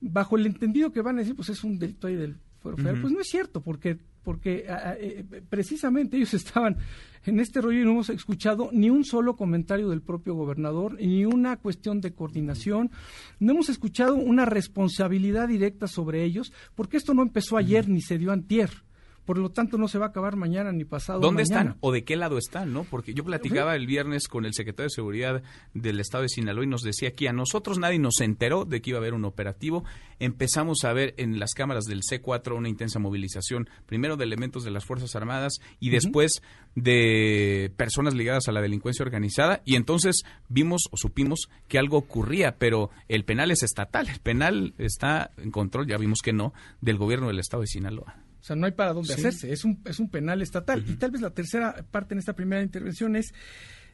Bajo 0.00 0.36
el 0.36 0.46
entendido 0.46 0.92
que 0.92 1.02
van 1.02 1.16
a 1.16 1.22
decir, 1.22 1.34
pues 1.34 1.48
es 1.48 1.64
un 1.64 1.76
delito 1.76 2.06
ahí 2.06 2.14
del 2.14 2.36
fuero 2.60 2.76
federal. 2.76 3.00
Pues 3.00 3.12
no 3.12 3.20
es 3.20 3.26
cierto, 3.26 3.62
porque 3.62 3.98
porque 4.24 4.64
eh, 4.68 5.24
precisamente 5.48 6.16
ellos 6.16 6.34
estaban 6.34 6.78
en 7.26 7.40
este 7.40 7.60
rollo 7.60 7.80
y 7.80 7.84
no 7.84 7.92
hemos 7.92 8.10
escuchado 8.10 8.70
ni 8.72 8.90
un 8.90 9.04
solo 9.04 9.36
comentario 9.36 9.88
del 9.88 10.02
propio 10.02 10.34
gobernador, 10.34 10.98
ni 11.00 11.24
una 11.24 11.56
cuestión 11.56 12.00
de 12.00 12.12
coordinación, 12.12 12.90
no 13.38 13.52
hemos 13.52 13.68
escuchado 13.68 14.14
una 14.14 14.44
responsabilidad 14.44 15.48
directa 15.48 15.86
sobre 15.86 16.24
ellos, 16.24 16.52
porque 16.74 16.96
esto 16.96 17.14
no 17.14 17.22
empezó 17.22 17.56
ayer 17.56 17.88
ni 17.88 18.02
se 18.02 18.18
dio 18.18 18.32
antier. 18.32 18.83
Por 19.24 19.38
lo 19.38 19.50
tanto 19.50 19.78
no 19.78 19.88
se 19.88 19.98
va 19.98 20.06
a 20.06 20.08
acabar 20.10 20.36
mañana 20.36 20.72
ni 20.72 20.84
pasado 20.84 21.20
¿Dónde 21.20 21.44
mañana. 21.44 21.70
están 21.70 21.78
o 21.80 21.92
de 21.92 22.04
qué 22.04 22.16
lado 22.16 22.38
están? 22.38 22.72
¿no? 22.72 22.84
Porque 22.84 23.14
yo 23.14 23.24
platicaba 23.24 23.74
el 23.74 23.86
viernes 23.86 24.28
con 24.28 24.44
el 24.44 24.54
secretario 24.54 24.86
de 24.86 24.94
Seguridad 24.94 25.42
del 25.72 26.00
Estado 26.00 26.22
de 26.22 26.28
Sinaloa 26.28 26.64
y 26.64 26.68
nos 26.68 26.82
decía 26.82 27.14
que 27.14 27.28
a 27.28 27.32
nosotros 27.32 27.78
nadie 27.78 27.98
nos 27.98 28.20
enteró 28.20 28.64
de 28.64 28.80
que 28.80 28.90
iba 28.90 28.98
a 28.98 29.00
haber 29.00 29.14
un 29.14 29.24
operativo. 29.24 29.84
Empezamos 30.18 30.84
a 30.84 30.92
ver 30.92 31.14
en 31.16 31.38
las 31.38 31.54
cámaras 31.54 31.84
del 31.84 32.02
C4 32.02 32.56
una 32.56 32.68
intensa 32.68 32.98
movilización, 32.98 33.68
primero 33.86 34.16
de 34.16 34.24
elementos 34.24 34.64
de 34.64 34.70
las 34.70 34.84
Fuerzas 34.84 35.16
Armadas 35.16 35.60
y 35.80 35.90
después 35.90 36.42
de 36.74 37.72
personas 37.76 38.14
ligadas 38.14 38.48
a 38.48 38.52
la 38.52 38.60
delincuencia 38.60 39.04
organizada 39.04 39.62
y 39.64 39.76
entonces 39.76 40.24
vimos 40.48 40.88
o 40.90 40.96
supimos 40.96 41.48
que 41.68 41.78
algo 41.78 41.98
ocurría, 41.98 42.56
pero 42.58 42.90
el 43.08 43.24
penal 43.24 43.50
es 43.50 43.62
estatal, 43.62 44.08
el 44.08 44.20
penal 44.20 44.74
está 44.78 45.30
en 45.38 45.50
control, 45.50 45.86
ya 45.86 45.96
vimos 45.96 46.20
que 46.22 46.32
no, 46.32 46.52
del 46.80 46.98
gobierno 46.98 47.28
del 47.28 47.38
Estado 47.38 47.62
de 47.62 47.68
Sinaloa. 47.68 48.16
O 48.44 48.46
sea, 48.46 48.56
no 48.56 48.66
hay 48.66 48.72
para 48.72 48.92
dónde 48.92 49.14
Sí. 49.14 49.20
hacerse, 49.20 49.50
es 49.54 49.64
un, 49.64 49.80
es 49.86 49.98
un 49.98 50.10
penal 50.10 50.42
estatal. 50.42 50.84
Y 50.86 50.96
tal 50.96 51.10
vez 51.10 51.22
la 51.22 51.30
tercera 51.30 51.82
parte 51.90 52.12
en 52.12 52.18
esta 52.18 52.34
primera 52.34 52.60
intervención 52.62 53.16
es, 53.16 53.32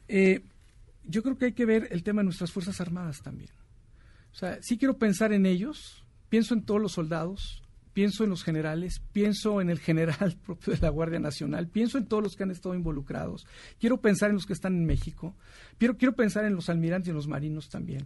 eh, 0.09 0.43
yo 1.05 1.23
creo 1.23 1.37
que 1.37 1.45
hay 1.45 1.53
que 1.53 1.65
ver 1.65 1.87
el 1.91 2.03
tema 2.03 2.19
de 2.19 2.25
nuestras 2.25 2.51
Fuerzas 2.51 2.81
Armadas 2.81 3.21
también. 3.21 3.51
O 4.33 4.35
sea, 4.35 4.61
sí 4.61 4.77
quiero 4.77 4.97
pensar 4.97 5.31
en 5.31 5.45
ellos, 5.45 6.03
pienso 6.27 6.53
en 6.53 6.63
todos 6.65 6.81
los 6.81 6.91
soldados, 6.91 7.63
pienso 7.93 8.25
en 8.25 8.29
los 8.29 8.43
generales, 8.43 9.01
pienso 9.13 9.61
en 9.61 9.69
el 9.69 9.79
general 9.79 10.35
propio 10.45 10.73
de 10.73 10.79
la 10.81 10.89
Guardia 10.89 11.19
Nacional, 11.21 11.69
pienso 11.69 11.97
en 11.97 12.07
todos 12.07 12.21
los 12.21 12.35
que 12.35 12.43
han 12.43 12.51
estado 12.51 12.75
involucrados, 12.75 13.47
quiero 13.79 14.01
pensar 14.01 14.31
en 14.31 14.35
los 14.35 14.45
que 14.45 14.51
están 14.51 14.75
en 14.75 14.85
México, 14.85 15.33
quiero, 15.77 15.95
quiero 15.95 16.13
pensar 16.13 16.43
en 16.43 16.55
los 16.55 16.67
almirantes 16.69 17.07
y 17.07 17.11
en 17.11 17.15
los 17.15 17.27
marinos 17.29 17.69
también. 17.69 18.05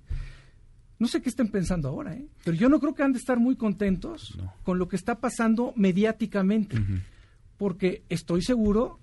No 0.98 1.08
sé 1.08 1.22
qué 1.22 1.30
estén 1.30 1.50
pensando 1.50 1.90
ahora, 1.90 2.14
¿eh? 2.16 2.28
pero 2.44 2.56
yo 2.56 2.70
no 2.70 2.80
creo 2.80 2.96
que 2.96 3.04
han 3.04 3.12
de 3.12 3.20
estar 3.20 3.38
muy 3.40 3.56
contentos 3.58 4.38
con 4.64 4.80
lo 4.80 4.88
que 4.88 4.96
está 4.96 5.20
pasando 5.20 5.74
mediáticamente, 5.76 6.78
porque 7.58 8.04
estoy 8.10 8.42
seguro 8.42 9.00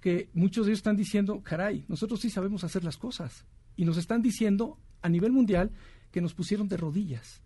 que 0.00 0.28
muchos 0.34 0.66
de 0.66 0.72
ellos 0.72 0.78
están 0.78 0.96
diciendo, 0.96 1.40
caray, 1.42 1.84
nosotros 1.88 2.20
sí 2.20 2.30
sabemos 2.30 2.62
hacer 2.64 2.84
las 2.84 2.96
cosas, 2.96 3.44
y 3.76 3.84
nos 3.84 3.96
están 3.96 4.22
diciendo 4.22 4.78
a 5.00 5.08
nivel 5.08 5.32
mundial 5.32 5.70
que 6.12 6.20
nos 6.20 6.34
pusieron 6.34 6.68
de 6.68 6.76
rodillas. 6.76 7.40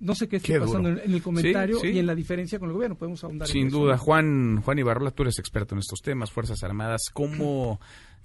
No 0.00 0.14
sé 0.16 0.26
qué 0.28 0.36
está 0.36 0.48
Qué 0.54 0.58
pasando 0.60 0.88
en, 0.88 0.98
en 0.98 1.12
el 1.14 1.22
comentario 1.22 1.78
Sí, 1.78 1.88
sí. 1.88 1.92
y 1.94 1.98
en 2.00 2.06
la 2.06 2.14
diferencia 2.14 2.58
con 2.58 2.68
el 2.68 2.74
gobierno, 2.74 2.96
podemos 2.96 3.22
ahondar 3.22 3.46
en 3.48 3.52
Sin 3.52 3.66
eso. 3.68 3.78
duda, 3.78 3.98
Juan, 3.98 4.60
Juan 4.62 4.78
Ibarrola, 4.78 5.12
tú 5.12 5.22
eres 5.22 5.38
experto 5.38 5.74
en 5.74 5.78
estos 5.78 6.00
temas, 6.00 6.32
Fuerzas 6.32 6.62
Armadas. 6.64 7.02
¿Cómo 7.12 7.78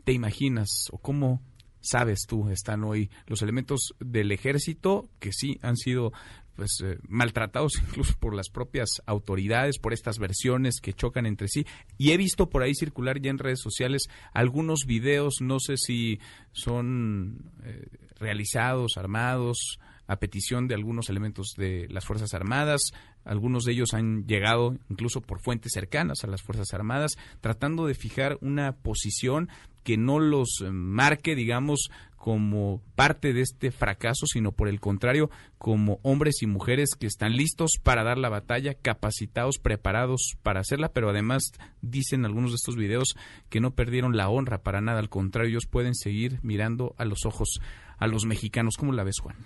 te 0.04 0.12
imaginas 0.12 0.88
o 0.92 0.98
cómo 0.98 1.42
sabes 1.82 2.26
tú 2.28 2.50
están 2.50 2.84
hoy 2.84 3.10
los 3.28 3.42
elementos 3.42 3.94
del 4.00 4.32
ejército 4.32 5.10
que 5.20 5.32
sí 5.32 5.60
han 5.62 5.78
sido 5.78 6.12
pues 6.56 6.82
eh, 6.84 6.98
maltratados 7.08 7.74
incluso 7.88 8.14
por 8.20 8.34
las 8.34 8.50
propias 8.50 8.90
autoridades 9.06 9.80
por 9.80 9.94
estas 9.94 10.20
versiones 10.20 10.82
que 10.82 10.94
chocan 10.94 11.26
entre 11.26 11.48
sí 11.48 11.66
y 11.98 12.12
he 12.12 12.18
visto 12.18 12.50
por 12.50 12.64
ahí 12.64 12.74
circular 12.76 13.22
ya 13.22 13.30
en 13.30 13.38
redes 13.38 13.62
sociales 13.62 14.08
algunos 14.34 14.86
videos 14.86 15.36
no 15.42 15.60
sé 15.60 15.78
si 15.78 16.20
son 16.52 17.52
eh, 17.64 17.88
realizados 18.20 18.98
armados 18.98 19.80
a 20.08 20.18
petición 20.18 20.68
de 20.68 20.76
algunos 20.76 21.10
elementos 21.10 21.54
de 21.58 21.88
las 21.90 22.06
Fuerzas 22.06 22.34
Armadas. 22.34 22.94
Algunos 23.26 23.66
de 23.66 23.74
ellos 23.74 23.94
han 23.94 24.26
llegado 24.26 24.78
incluso 24.90 25.22
por 25.22 25.42
fuentes 25.42 25.74
cercanas 25.74 26.24
a 26.24 26.28
las 26.28 26.42
Fuerzas 26.42 26.74
Armadas, 26.74 27.18
tratando 27.42 27.86
de 27.86 27.94
fijar 27.94 28.38
una 28.42 28.72
posición 28.72 29.50
que 29.88 29.96
no 29.96 30.20
los 30.20 30.66
marque, 30.70 31.34
digamos, 31.34 31.90
como 32.18 32.82
parte 32.96 33.32
de 33.32 33.40
este 33.40 33.72
fracaso, 33.72 34.26
sino 34.26 34.52
por 34.52 34.68
el 34.68 34.82
contrario, 34.82 35.30
como 35.58 36.02
hombres 36.04 36.42
y 36.42 36.46
mujeres 36.46 36.90
que 37.00 37.08
están 37.08 37.38
listos 37.38 37.80
para 37.82 38.04
dar 38.04 38.18
la 38.18 38.28
batalla, 38.28 38.74
capacitados, 38.74 39.60
preparados 39.60 40.36
para 40.44 40.60
hacerla, 40.60 40.92
pero 40.92 41.10
además 41.10 41.54
dicen 41.82 42.26
algunos 42.26 42.52
de 42.52 42.56
estos 42.56 42.76
videos 42.76 43.16
que 43.48 43.62
no 43.62 43.76
perdieron 43.76 44.18
la 44.18 44.28
honra 44.28 44.62
para 44.62 44.82
nada, 44.82 45.00
al 45.00 45.08
contrario, 45.08 45.52
ellos 45.52 45.68
pueden 45.68 45.96
seguir 45.96 46.42
mirando 46.44 46.94
a 46.98 47.06
los 47.06 47.26
ojos 47.26 47.62
a 47.98 48.08
los 48.08 48.26
mexicanos. 48.26 48.76
¿Cómo 48.76 48.92
la 48.92 49.06
ves, 49.06 49.20
Juan? 49.22 49.38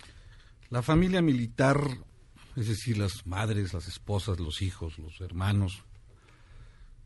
La 0.72 0.82
familia 0.82 1.22
militar, 1.22 1.84
es 2.56 2.68
decir, 2.68 2.98
las 2.98 3.28
madres, 3.28 3.76
las 3.76 3.88
esposas, 3.88 4.40
los 4.40 4.64
hijos, 4.64 4.98
los 4.98 5.22
hermanos, 5.22 5.84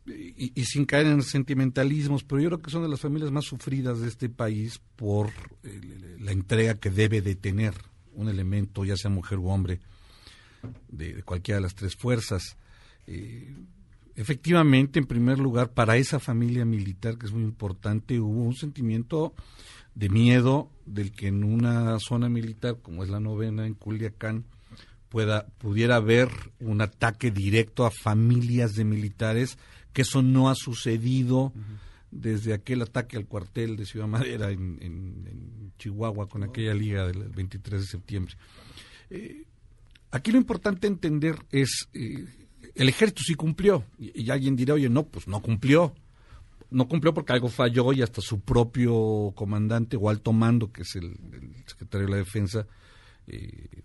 y, 0.08 0.64
sin 0.66 0.86
caer 0.86 1.08
en 1.08 1.22
sentimentalismos, 1.24 2.24
pero 2.24 2.42
yo 2.42 2.50
creo 2.50 2.62
que 2.62 2.72
son 2.72 2.84
de 2.84 2.90
las 2.90 3.02
familias 3.02 3.32
más 3.32 3.46
sufridas 3.46 4.00
de 4.00 4.08
este 4.08 4.30
país 4.30 4.80
por 4.96 5.30
eh, 5.64 6.18
la 6.20 6.32
entrega 6.32 6.76
que 6.76 6.92
debe 6.92 7.22
de 7.22 7.36
tener 7.36 7.74
un 8.14 8.30
elemento, 8.30 8.86
ya 8.86 8.96
sea 8.96 9.10
mujer 9.10 9.40
u 9.40 9.50
hombre, 9.50 9.80
de, 10.90 11.16
de 11.16 11.24
cualquiera 11.24 11.58
de 11.58 11.64
las 11.64 11.76
tres 11.76 11.96
fuerzas. 11.96 12.58
Eh, 13.08 13.56
efectivamente, 14.16 15.00
en 15.00 15.06
primer 15.06 15.40
lugar, 15.40 15.72
para 15.72 15.98
esa 15.98 16.20
familia 16.20 16.66
militar, 16.66 17.18
que 17.18 17.26
es 17.26 17.32
muy 17.32 17.44
importante, 17.44 18.20
hubo 18.20 18.44
un 18.44 18.56
sentimiento 18.56 19.34
de 19.96 20.10
miedo 20.10 20.70
del 20.86 21.12
que 21.12 21.28
en 21.28 21.44
una 21.44 21.98
zona 22.00 22.30
militar 22.30 22.78
como 22.82 23.04
es 23.04 23.10
la 23.10 23.20
novena 23.20 23.66
en 23.66 23.74
Culiacán 23.74 24.46
pueda 25.10 25.48
pudiera 25.58 25.96
haber 25.96 26.30
un 26.60 26.82
ataque 26.82 27.32
directo 27.32 27.86
a 27.86 27.92
familias 27.92 28.74
de 28.74 28.84
militares 28.84 29.58
que 29.96 30.02
eso 30.04 30.22
no 30.22 30.50
ha 30.50 30.56
sucedido 30.56 31.54
desde 32.12 32.54
aquel 32.54 32.82
ataque 32.82 33.18
al 33.18 33.26
cuartel 33.26 33.76
de 33.78 33.86
Ciudad 33.86 34.08
Madera 34.08 34.52
en, 34.52 34.78
en- 34.82 35.28
en 35.28 35.72
Chihuahua 35.80 36.28
con 36.30 36.44
aquella 36.44 36.74
liga 36.74 37.08
del 37.08 37.30
23 37.30 37.82
de 37.82 37.88
septiembre. 37.88 38.36
Eh, 39.10 39.46
aquí 40.12 40.32
lo 40.32 40.38
importante 40.38 40.86
entender 40.88 41.38
es 41.52 41.88
eh, 41.94 42.26
el 42.76 42.90
ejército 42.90 43.22
sí 43.26 43.36
cumplió. 43.36 43.84
Y, 43.98 44.22
y 44.24 44.30
alguien 44.30 44.56
dirá 44.56 44.74
oye 44.76 44.90
no 44.90 45.04
pues 45.08 45.28
no 45.28 45.42
cumplió 45.42 45.96
no 46.72 46.88
cumplió 46.90 47.14
porque 47.14 47.32
algo 47.32 47.48
falló 47.48 47.94
y 47.94 48.02
hasta 48.02 48.22
su 48.22 48.42
propio 48.42 49.32
comandante 49.36 49.96
o 49.98 50.10
alto 50.10 50.34
mando, 50.34 50.72
que 50.74 50.82
es 50.82 50.96
el, 50.96 51.06
el 51.32 51.52
secretario 51.68 52.08
de 52.08 52.12
la 52.12 52.18
Defensa, 52.18 52.68
eh, 53.28 53.82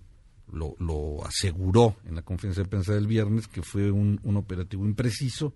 lo, 0.52 0.74
lo 0.80 1.24
aseguró 1.24 1.96
en 2.06 2.16
la 2.16 2.22
conferencia 2.22 2.64
de 2.64 2.68
prensa 2.68 2.92
del 2.94 3.06
viernes, 3.06 3.46
que 3.46 3.62
fue 3.62 3.90
un, 3.92 4.18
un 4.24 4.36
operativo 4.36 4.84
impreciso, 4.86 5.54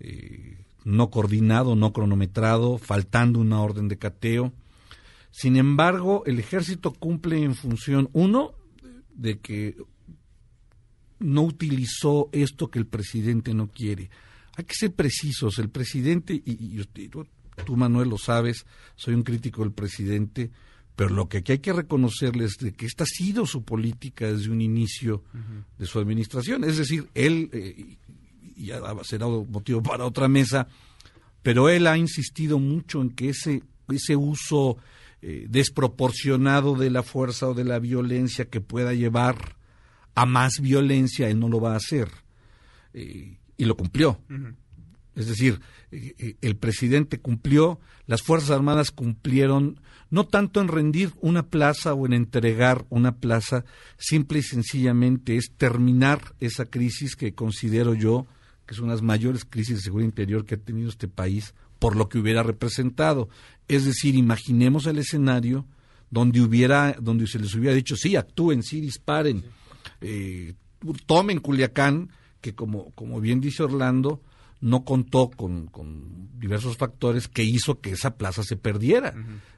eh, 0.00 0.64
no 0.84 1.10
coordinado, 1.10 1.76
no 1.76 1.92
cronometrado, 1.92 2.78
faltando 2.78 3.38
una 3.38 3.60
orden 3.60 3.88
de 3.88 3.98
cateo. 3.98 4.52
Sin 5.30 5.56
embargo, 5.56 6.22
el 6.26 6.38
ejército 6.38 6.92
cumple 6.92 7.42
en 7.42 7.54
función, 7.54 8.08
uno, 8.12 8.54
de 9.14 9.38
que 9.38 9.76
no 11.18 11.42
utilizó 11.42 12.28
esto 12.32 12.70
que 12.70 12.78
el 12.78 12.86
presidente 12.86 13.54
no 13.54 13.68
quiere. 13.68 14.10
Hay 14.56 14.64
que 14.64 14.74
ser 14.74 14.92
precisos. 14.92 15.58
El 15.58 15.70
presidente, 15.70 16.34
y, 16.34 16.80
tú 17.64 17.76
Manuel 17.76 18.10
lo 18.10 18.18
sabes, 18.18 18.66
soy 18.94 19.14
un 19.14 19.22
crítico 19.22 19.62
del 19.62 19.72
presidente, 19.72 20.50
pero 20.96 21.10
lo 21.10 21.28
que 21.28 21.38
aquí 21.38 21.52
hay 21.52 21.58
que 21.58 21.72
reconocerle 21.72 22.44
es 22.44 22.56
de 22.60 22.72
que 22.72 22.86
esta 22.86 23.04
ha 23.04 23.06
sido 23.06 23.46
su 23.46 23.64
política 23.64 24.32
desde 24.32 24.50
un 24.50 24.60
inicio 24.60 25.24
de 25.78 25.86
su 25.86 25.98
administración. 25.98 26.62
Es 26.64 26.76
decir, 26.76 27.08
él, 27.14 27.50
eh, 27.52 27.96
y 28.56 28.66
ya 28.66 28.80
será 29.02 29.26
motivo 29.26 29.82
para 29.82 30.04
otra 30.04 30.28
mesa, 30.28 30.68
pero 31.42 31.68
él 31.68 31.86
ha 31.86 31.96
insistido 31.96 32.58
mucho 32.58 33.02
en 33.02 33.10
que 33.10 33.30
ese, 33.30 33.62
ese 33.88 34.16
uso 34.16 34.78
eh, 35.22 35.46
desproporcionado 35.48 36.74
de 36.74 36.90
la 36.90 37.02
fuerza 37.02 37.48
o 37.48 37.54
de 37.54 37.64
la 37.64 37.78
violencia 37.78 38.46
que 38.46 38.60
pueda 38.60 38.94
llevar 38.94 39.56
a 40.14 40.26
más 40.26 40.60
violencia, 40.60 41.28
él 41.28 41.40
no 41.40 41.48
lo 41.48 41.60
va 41.60 41.72
a 41.74 41.76
hacer. 41.76 42.08
Eh, 42.92 43.38
y 43.56 43.64
lo 43.64 43.76
cumplió. 43.76 44.20
Es 45.14 45.28
decir, 45.28 45.60
eh, 45.90 46.14
eh, 46.18 46.36
el 46.40 46.56
presidente 46.56 47.20
cumplió, 47.20 47.80
las 48.06 48.22
Fuerzas 48.22 48.50
Armadas 48.50 48.90
cumplieron, 48.90 49.80
no 50.10 50.26
tanto 50.26 50.60
en 50.60 50.68
rendir 50.68 51.12
una 51.20 51.46
plaza 51.46 51.94
o 51.94 52.06
en 52.06 52.12
entregar 52.12 52.84
una 52.88 53.16
plaza, 53.16 53.64
simple 53.96 54.40
y 54.40 54.42
sencillamente 54.42 55.36
es 55.36 55.52
terminar 55.56 56.34
esa 56.40 56.66
crisis 56.66 57.16
que 57.16 57.34
considero 57.34 57.94
yo 57.94 58.26
que 58.66 58.74
es 58.74 58.80
una 58.80 58.92
de 58.92 58.96
las 58.96 59.02
mayores 59.02 59.44
crisis 59.44 59.76
de 59.76 59.82
seguridad 59.82 60.08
interior 60.08 60.44
que 60.44 60.54
ha 60.54 60.58
tenido 60.58 60.88
este 60.88 61.08
país 61.08 61.54
por 61.78 61.96
lo 61.96 62.08
que 62.08 62.18
hubiera 62.18 62.42
representado. 62.42 63.28
Es 63.68 63.84
decir, 63.84 64.14
imaginemos 64.14 64.86
el 64.86 64.98
escenario 64.98 65.66
donde 66.10 66.40
hubiera, 66.40 66.96
donde 67.00 67.26
se 67.26 67.38
les 67.38 67.54
hubiera 67.54 67.74
dicho, 67.74 67.96
sí, 67.96 68.16
actúen, 68.16 68.62
sí, 68.62 68.80
disparen, 68.80 69.44
eh, 70.00 70.54
tomen 71.06 71.40
Culiacán, 71.40 72.10
que 72.40 72.54
como, 72.54 72.90
como 72.92 73.20
bien 73.20 73.40
dice 73.40 73.62
Orlando, 73.62 74.20
no 74.60 74.84
contó 74.84 75.30
con, 75.30 75.66
con 75.66 76.30
diversos 76.38 76.76
factores 76.76 77.28
que 77.28 77.42
hizo 77.42 77.80
que 77.80 77.90
esa 77.90 78.16
plaza 78.16 78.42
se 78.42 78.56
perdiera. 78.56 79.14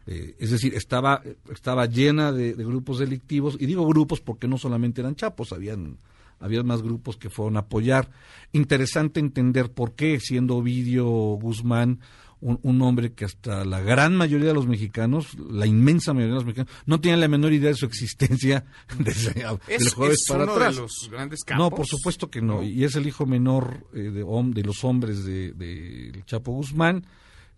Eh, 0.06 0.34
es 0.38 0.50
decir, 0.50 0.74
estaba, 0.74 1.22
estaba 1.52 1.86
llena 1.86 2.32
de, 2.32 2.54
de 2.54 2.64
grupos 2.64 2.98
delictivos, 2.98 3.56
y 3.60 3.66
digo 3.66 3.86
grupos 3.86 4.20
porque 4.20 4.48
no 4.48 4.58
solamente 4.58 5.00
eran 5.00 5.14
chapos, 5.14 5.52
habían, 5.52 5.98
había 6.40 6.62
más 6.62 6.82
grupos 6.82 7.16
que 7.16 7.30
fueron 7.30 7.56
a 7.56 7.60
apoyar. 7.60 8.10
Interesante 8.52 9.20
entender 9.20 9.72
por 9.72 9.94
qué, 9.94 10.20
siendo 10.20 10.56
Ovidio 10.56 11.06
Guzmán 11.06 12.00
un, 12.40 12.58
un, 12.62 12.82
hombre 12.82 13.12
que 13.14 13.24
hasta 13.24 13.64
la 13.64 13.80
gran 13.80 14.14
mayoría 14.14 14.48
de 14.48 14.54
los 14.54 14.66
mexicanos, 14.66 15.34
la 15.38 15.66
inmensa 15.66 16.12
mayoría 16.12 16.34
de 16.34 16.44
los 16.44 16.44
mexicanos, 16.44 16.72
no 16.84 17.00
tenían 17.00 17.20
la 17.20 17.28
menor 17.28 17.52
idea 17.52 17.70
de 17.70 17.76
su 17.76 17.86
existencia 17.86 18.64
desde 18.98 19.46
es, 19.68 19.84
del 19.84 19.94
jueves 19.94 20.20
es 20.20 20.28
para 20.28 20.44
uno 20.44 20.52
atrás. 20.52 20.76
De 20.76 20.82
los 20.82 21.08
grandes 21.10 21.44
campos. 21.44 21.70
No, 21.70 21.74
por 21.74 21.86
supuesto 21.86 22.30
que 22.30 22.42
no. 22.42 22.62
Y 22.62 22.84
es 22.84 22.94
el 22.96 23.06
hijo 23.06 23.26
menor 23.26 23.86
eh, 23.94 24.10
de, 24.10 24.22
de, 24.22 24.62
los 24.62 24.84
hombres 24.84 25.24
de, 25.24 25.52
de 25.52 26.22
Chapo 26.26 26.52
Guzmán. 26.52 27.06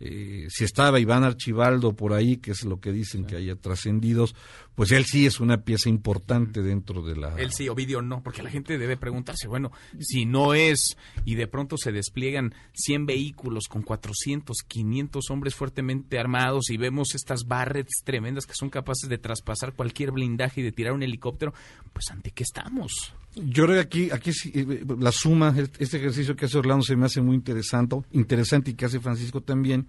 Eh, 0.01 0.47
si 0.49 0.63
estaba 0.63 1.01
Iván 1.01 1.25
Archibaldo 1.25 1.95
por 1.95 2.13
ahí, 2.13 2.37
que 2.37 2.53
es 2.53 2.65
lo 2.65 2.81
que 2.81 2.93
dicen 2.93 3.25
que 3.25 3.35
haya 3.35 3.57
trascendidos, 3.57 4.37
pues 4.79 4.93
él 4.93 5.07
sí 5.07 5.27
es 5.27 5.41
una 5.41 5.65
pieza 5.65 5.89
importante 5.89 6.63
dentro 6.63 7.03
de 7.03 7.17
la... 7.17 7.35
Él 7.35 7.51
sí, 7.51 7.69
Ovidio 7.69 8.01
no, 8.01 8.23
porque 8.23 8.45
la 8.45 8.51
gente 8.51 8.79
debe 8.79 8.97
preguntarse, 8.97 9.49
bueno, 9.49 9.73
si 9.99 10.25
no 10.25 10.55
es 10.55 10.97
y 11.25 11.35
de 11.35 11.49
pronto 11.49 11.77
se 11.77 11.91
despliegan 11.91 12.55
100 12.75 13.07
vehículos 13.07 13.65
con 13.69 13.83
400, 13.83 14.57
500 14.59 15.31
hombres 15.31 15.57
fuertemente 15.57 16.21
armados 16.21 16.71
y 16.71 16.77
vemos 16.77 17.17
estas 17.17 17.49
barrets 17.49 18.05
tremendas 18.05 18.47
que 18.47 18.55
son 18.55 18.71
capaces 18.71 19.11
de 19.11 19.19
traspasar 19.19 19.73
cualquier 19.73 20.13
blindaje 20.13 20.61
y 20.61 20.63
de 20.63 20.71
tirar 20.71 20.93
un 20.93 21.03
helicóptero, 21.03 21.53
pues 21.93 22.09
ante 22.13 22.31
qué 22.31 22.45
estamos. 22.45 22.93
Yo 23.35 23.65
creo 23.65 23.75
que 23.75 23.81
aquí, 23.81 24.11
aquí 24.13 24.31
eh, 24.55 24.85
la 24.97 25.11
suma, 25.11 25.57
este 25.81 25.97
ejercicio 25.97 26.37
que 26.37 26.45
hace 26.45 26.57
Orlando 26.57 26.85
se 26.85 26.95
me 26.95 27.07
hace 27.07 27.21
muy 27.21 27.35
interesante, 27.35 27.97
interesante 28.13 28.71
y 28.71 28.75
que 28.75 28.85
hace 28.85 29.01
Francisco 29.01 29.41
también, 29.41 29.89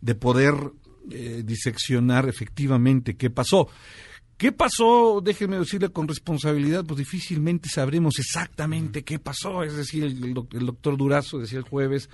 de 0.00 0.14
poder 0.14 0.54
eh, 1.10 1.42
diseccionar 1.44 2.28
efectivamente 2.28 3.16
qué 3.16 3.30
pasó. 3.30 3.68
¿Qué 4.38 4.52
pasó? 4.52 5.20
Déjenme 5.22 5.58
decirle 5.58 5.90
con 5.90 6.06
responsabilidad, 6.08 6.84
pues 6.86 6.98
difícilmente 6.98 7.68
sabremos 7.68 8.18
exactamente 8.18 9.02
qué 9.02 9.18
pasó. 9.18 9.64
Es 9.64 9.76
decir, 9.76 10.04
el, 10.04 10.24
el 10.52 10.66
doctor 10.66 10.96
Durazo 10.96 11.38
decía 11.38 11.58
el 11.58 11.64
jueves 11.64 12.08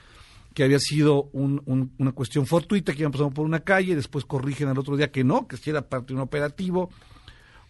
que 0.54 0.64
había 0.64 0.78
sido 0.78 1.24
un, 1.32 1.60
un, 1.66 1.92
una 1.98 2.12
cuestión 2.12 2.46
fortuita, 2.46 2.92
que 2.94 3.00
iban 3.00 3.12
pasando 3.12 3.34
por 3.34 3.44
una 3.44 3.60
calle, 3.60 3.94
después 3.94 4.24
corrigen 4.24 4.68
al 4.68 4.78
otro 4.78 4.96
día 4.96 5.10
que 5.12 5.22
no, 5.22 5.46
que 5.46 5.56
sí 5.58 5.68
era 5.70 5.82
parte 5.88 6.08
de 6.08 6.14
un 6.14 6.20
operativo. 6.20 6.90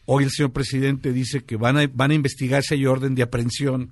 Hoy 0.06 0.24
el 0.24 0.30
señor 0.30 0.52
presidente 0.52 1.12
dice 1.12 1.42
que 1.44 1.56
van 1.56 1.76
a, 1.78 1.90
van 1.92 2.10
a 2.12 2.14
investigar 2.14 2.62
si 2.62 2.74
hay 2.74 2.86
orden 2.86 3.14
de 3.14 3.22
aprehensión 3.22 3.90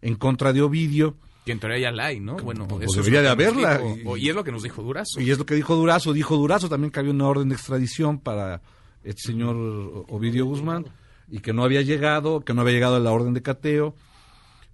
en 0.00 0.14
contra 0.14 0.52
de 0.54 0.62
Ovidio. 0.62 1.16
Que 1.44 1.52
en 1.52 1.58
teoría 1.60 1.78
ya 1.78 1.90
la 1.90 2.06
hay, 2.06 2.20
¿no? 2.20 2.36
Bueno, 2.36 2.66
pues 2.68 2.84
eso 2.84 3.00
debería 3.00 3.20
de 3.20 3.28
haberla. 3.28 3.78
dijo- 3.78 4.16
y, 4.16 4.28
es 4.30 4.34
lo 4.34 4.44
que 4.44 4.52
nos 4.52 4.62
dijo 4.62 4.82
Durazo. 4.82 5.20
Y 5.20 5.30
es 5.30 5.36
lo 5.38 5.44
que 5.44 5.54
dijo 5.56 5.74
Durazo. 5.74 6.12
Dijo 6.12 6.36
Durazo 6.36 6.68
también 6.70 6.90
que 6.90 7.00
había 7.00 7.12
una 7.12 7.26
orden 7.26 7.48
de 7.50 7.56
extradición 7.56 8.18
para 8.18 8.62
este 9.04 9.22
señor 9.32 9.56
Ovidio 10.08 10.46
Guzmán 10.46 10.86
y 11.28 11.38
que 11.40 11.52
no 11.52 11.64
había 11.64 11.82
llegado, 11.82 12.40
que 12.40 12.54
no 12.54 12.60
había 12.62 12.74
llegado 12.74 12.96
a 12.96 13.00
la 13.00 13.12
orden 13.12 13.34
de 13.34 13.42
cateo. 13.42 13.94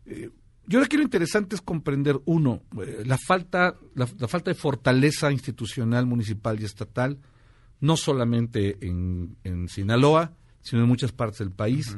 Eh, 0.07 0.31
yo 0.69 0.79
creo 0.81 0.89
que 0.89 0.97
lo 0.97 1.03
interesante 1.05 1.55
es 1.55 1.61
comprender, 1.63 2.19
uno, 2.25 2.63
eh, 2.85 3.03
la 3.07 3.19
falta, 3.19 3.77
la, 3.95 4.09
la 4.19 4.27
falta 4.29 4.51
de 4.51 4.55
fortaleza 4.57 5.31
institucional, 5.31 6.07
municipal 6.07 6.61
y 6.61 6.65
estatal, 6.65 7.19
no 7.81 7.97
solamente 7.97 8.79
en, 8.87 9.37
en 9.45 9.69
Sinaloa, 9.69 10.33
sino 10.63 10.83
en 10.83 10.89
muchas 10.89 11.13
partes 11.13 11.39
del 11.39 11.53
país, 11.53 11.97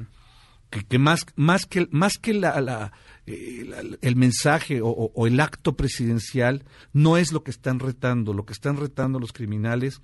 que, 0.70 0.84
que 0.84 0.98
más, 0.98 1.24
más 1.36 1.64
que, 1.64 1.88
más 1.92 2.18
que 2.18 2.34
la, 2.34 2.60
la, 2.60 2.92
eh, 3.26 3.70
el 4.02 4.16
mensaje 4.16 4.82
o, 4.82 4.88
o- 4.88 5.12
o 5.14 5.26
el 5.26 5.40
acto 5.40 5.76
presidencial, 5.76 6.64
no 6.92 7.16
es 7.16 7.32
lo 7.32 7.42
que 7.42 7.50
están 7.52 7.78
retando, 7.78 8.34
lo 8.34 8.44
que 8.44 8.52
están 8.52 8.76
retando 8.76 9.18
los 9.18 9.32
criminales 9.32 10.02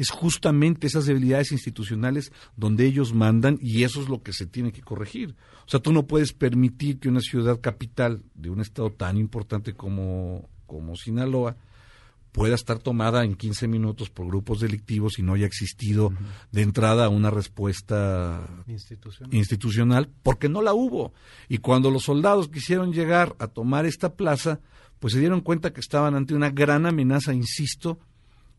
es 0.00 0.10
justamente 0.10 0.86
esas 0.86 1.04
debilidades 1.04 1.52
institucionales 1.52 2.32
donde 2.56 2.86
ellos 2.86 3.12
mandan 3.12 3.58
y 3.60 3.82
eso 3.82 4.00
es 4.00 4.08
lo 4.08 4.22
que 4.22 4.32
se 4.32 4.46
tiene 4.46 4.72
que 4.72 4.80
corregir. 4.80 5.36
O 5.66 5.68
sea, 5.68 5.80
tú 5.80 5.92
no 5.92 6.06
puedes 6.06 6.32
permitir 6.32 6.98
que 6.98 7.10
una 7.10 7.20
ciudad 7.20 7.60
capital 7.60 8.22
de 8.34 8.48
un 8.48 8.60
estado 8.60 8.90
tan 8.90 9.18
importante 9.18 9.74
como, 9.74 10.48
como 10.66 10.96
Sinaloa 10.96 11.56
pueda 12.32 12.54
estar 12.54 12.78
tomada 12.78 13.24
en 13.24 13.34
15 13.34 13.68
minutos 13.68 14.08
por 14.08 14.26
grupos 14.26 14.60
delictivos 14.60 15.18
y 15.18 15.22
no 15.22 15.34
haya 15.34 15.46
existido 15.46 16.12
de 16.50 16.62
entrada 16.62 17.08
una 17.10 17.28
respuesta 17.30 18.48
Institucional. 18.68 19.34
institucional, 19.34 20.08
porque 20.22 20.48
no 20.48 20.62
la 20.62 20.72
hubo. 20.72 21.12
Y 21.48 21.58
cuando 21.58 21.90
los 21.90 22.04
soldados 22.04 22.48
quisieron 22.48 22.92
llegar 22.92 23.36
a 23.38 23.48
tomar 23.48 23.84
esta 23.84 24.14
plaza, 24.14 24.60
pues 24.98 25.12
se 25.12 25.20
dieron 25.20 25.40
cuenta 25.40 25.72
que 25.72 25.80
estaban 25.80 26.14
ante 26.14 26.34
una 26.34 26.50
gran 26.50 26.86
amenaza, 26.86 27.34
insisto, 27.34 27.98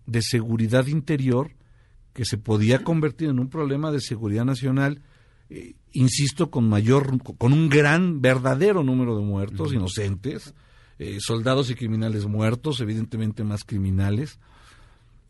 de 0.06 0.22
seguridad 0.22 0.88
interior 0.88 1.52
que 2.14 2.26
se 2.26 2.38
podía 2.38 2.84
convertir 2.84 3.30
en 3.30 3.40
un 3.40 3.50
problema 3.50 3.92
de 3.92 4.02
seguridad 4.02 4.44
nacional, 4.46 5.02
eh, 5.50 5.76
insisto, 5.94 6.50
con 6.52 6.68
mayor, 6.68 7.18
con 7.38 7.54
un 7.54 7.70
gran, 7.70 8.22
verdadero 8.22 8.84
número 8.84 9.16
de 9.18 9.24
muertos 9.24 9.74
inocentes, 9.74 10.54
eh, 11.00 11.18
soldados 11.20 11.70
y 11.72 11.76
criminales 11.76 12.26
muertos, 12.26 12.80
evidentemente 12.82 13.44
más 13.44 13.64
criminales. 13.64 14.40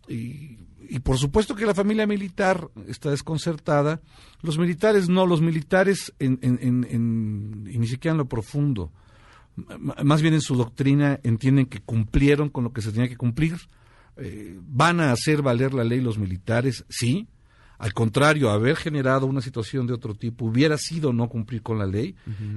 Y, 0.08 0.58
y 0.90 1.00
por 1.00 1.18
supuesto 1.18 1.56
que 1.56 1.66
la 1.66 1.76
familia 1.76 2.08
militar 2.08 2.68
está 2.88 3.12
desconcertada. 3.12 4.02
Los 4.42 4.58
militares 4.58 5.08
no, 5.08 5.26
los 5.26 5.42
militares 5.42 6.12
en, 6.20 6.40
en- 6.42 6.60
en- 6.62 6.88
en- 6.90 7.70
y 7.72 7.78
ni 7.78 7.88
siquiera 7.88 8.14
en 8.14 8.18
lo 8.18 8.26
profundo. 8.28 8.92
M- 9.58 9.94
más 10.04 10.22
bien 10.22 10.34
en 10.34 10.42
su 10.42 10.56
doctrina 10.56 11.20
entienden 11.24 11.68
que 11.68 11.80
cumplieron 11.80 12.50
con 12.50 12.64
lo 12.64 12.74
que 12.74 12.82
se 12.82 12.92
tenía 12.92 13.08
que 13.08 13.18
cumplir. 13.18 13.58
Eh, 14.18 14.60
van 14.62 15.00
a 15.00 15.12
hacer 15.12 15.42
valer 15.42 15.74
la 15.74 15.84
ley 15.84 16.02
los 16.02 16.18
militares, 16.18 16.86
sí. 16.90 17.28
Al 17.78 17.94
contrario, 17.94 18.52
haber 18.52 18.76
generado 18.76 19.26
una 19.26 19.42
situación 19.42 19.88
de 19.88 19.94
otro 19.94 20.14
tipo 20.14 20.46
hubiera 20.46 20.78
sido 20.78 21.14
no 21.14 21.30
cumplir 21.30 21.64
con 21.64 21.80
la 21.80 21.88
ley. 21.88 22.16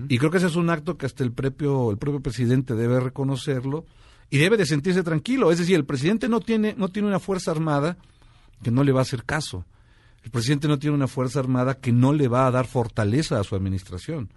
Y 0.08 0.18
creo 0.18 0.30
que 0.30 0.36
ese 0.36 0.48
es 0.48 0.56
un 0.56 0.68
acto 0.68 0.98
que 0.98 1.06
hasta 1.06 1.24
el 1.24 1.32
propio, 1.32 1.90
el 1.90 1.96
propio 1.96 2.20
presidente 2.20 2.74
debe 2.74 3.00
reconocerlo 3.00 3.86
y 4.28 4.36
debe 4.36 4.58
de 4.58 4.66
sentirse 4.66 5.02
tranquilo. 5.02 5.50
Es 5.50 5.58
decir, 5.58 5.76
el 5.76 5.86
presidente 5.86 6.28
no 6.28 6.40
tiene, 6.40 6.74
no 6.76 6.88
tiene 6.88 7.08
una 7.08 7.20
fuerza 7.20 7.52
armada 7.52 7.96
que 8.62 8.70
no 8.70 8.84
le 8.84 8.92
va 8.92 9.00
a 9.00 9.02
hacer 9.02 9.24
caso. 9.24 9.64
El 10.24 10.30
presidente 10.30 10.68
no 10.68 10.78
tiene 10.78 10.94
una 10.94 11.08
fuerza 11.08 11.40
armada 11.40 11.74
que 11.74 11.92
no 11.92 12.12
le 12.12 12.28
va 12.28 12.46
a 12.46 12.50
dar 12.50 12.66
fortaleza 12.66 13.40
a 13.40 13.44
su 13.44 13.54
administración. 13.54 14.28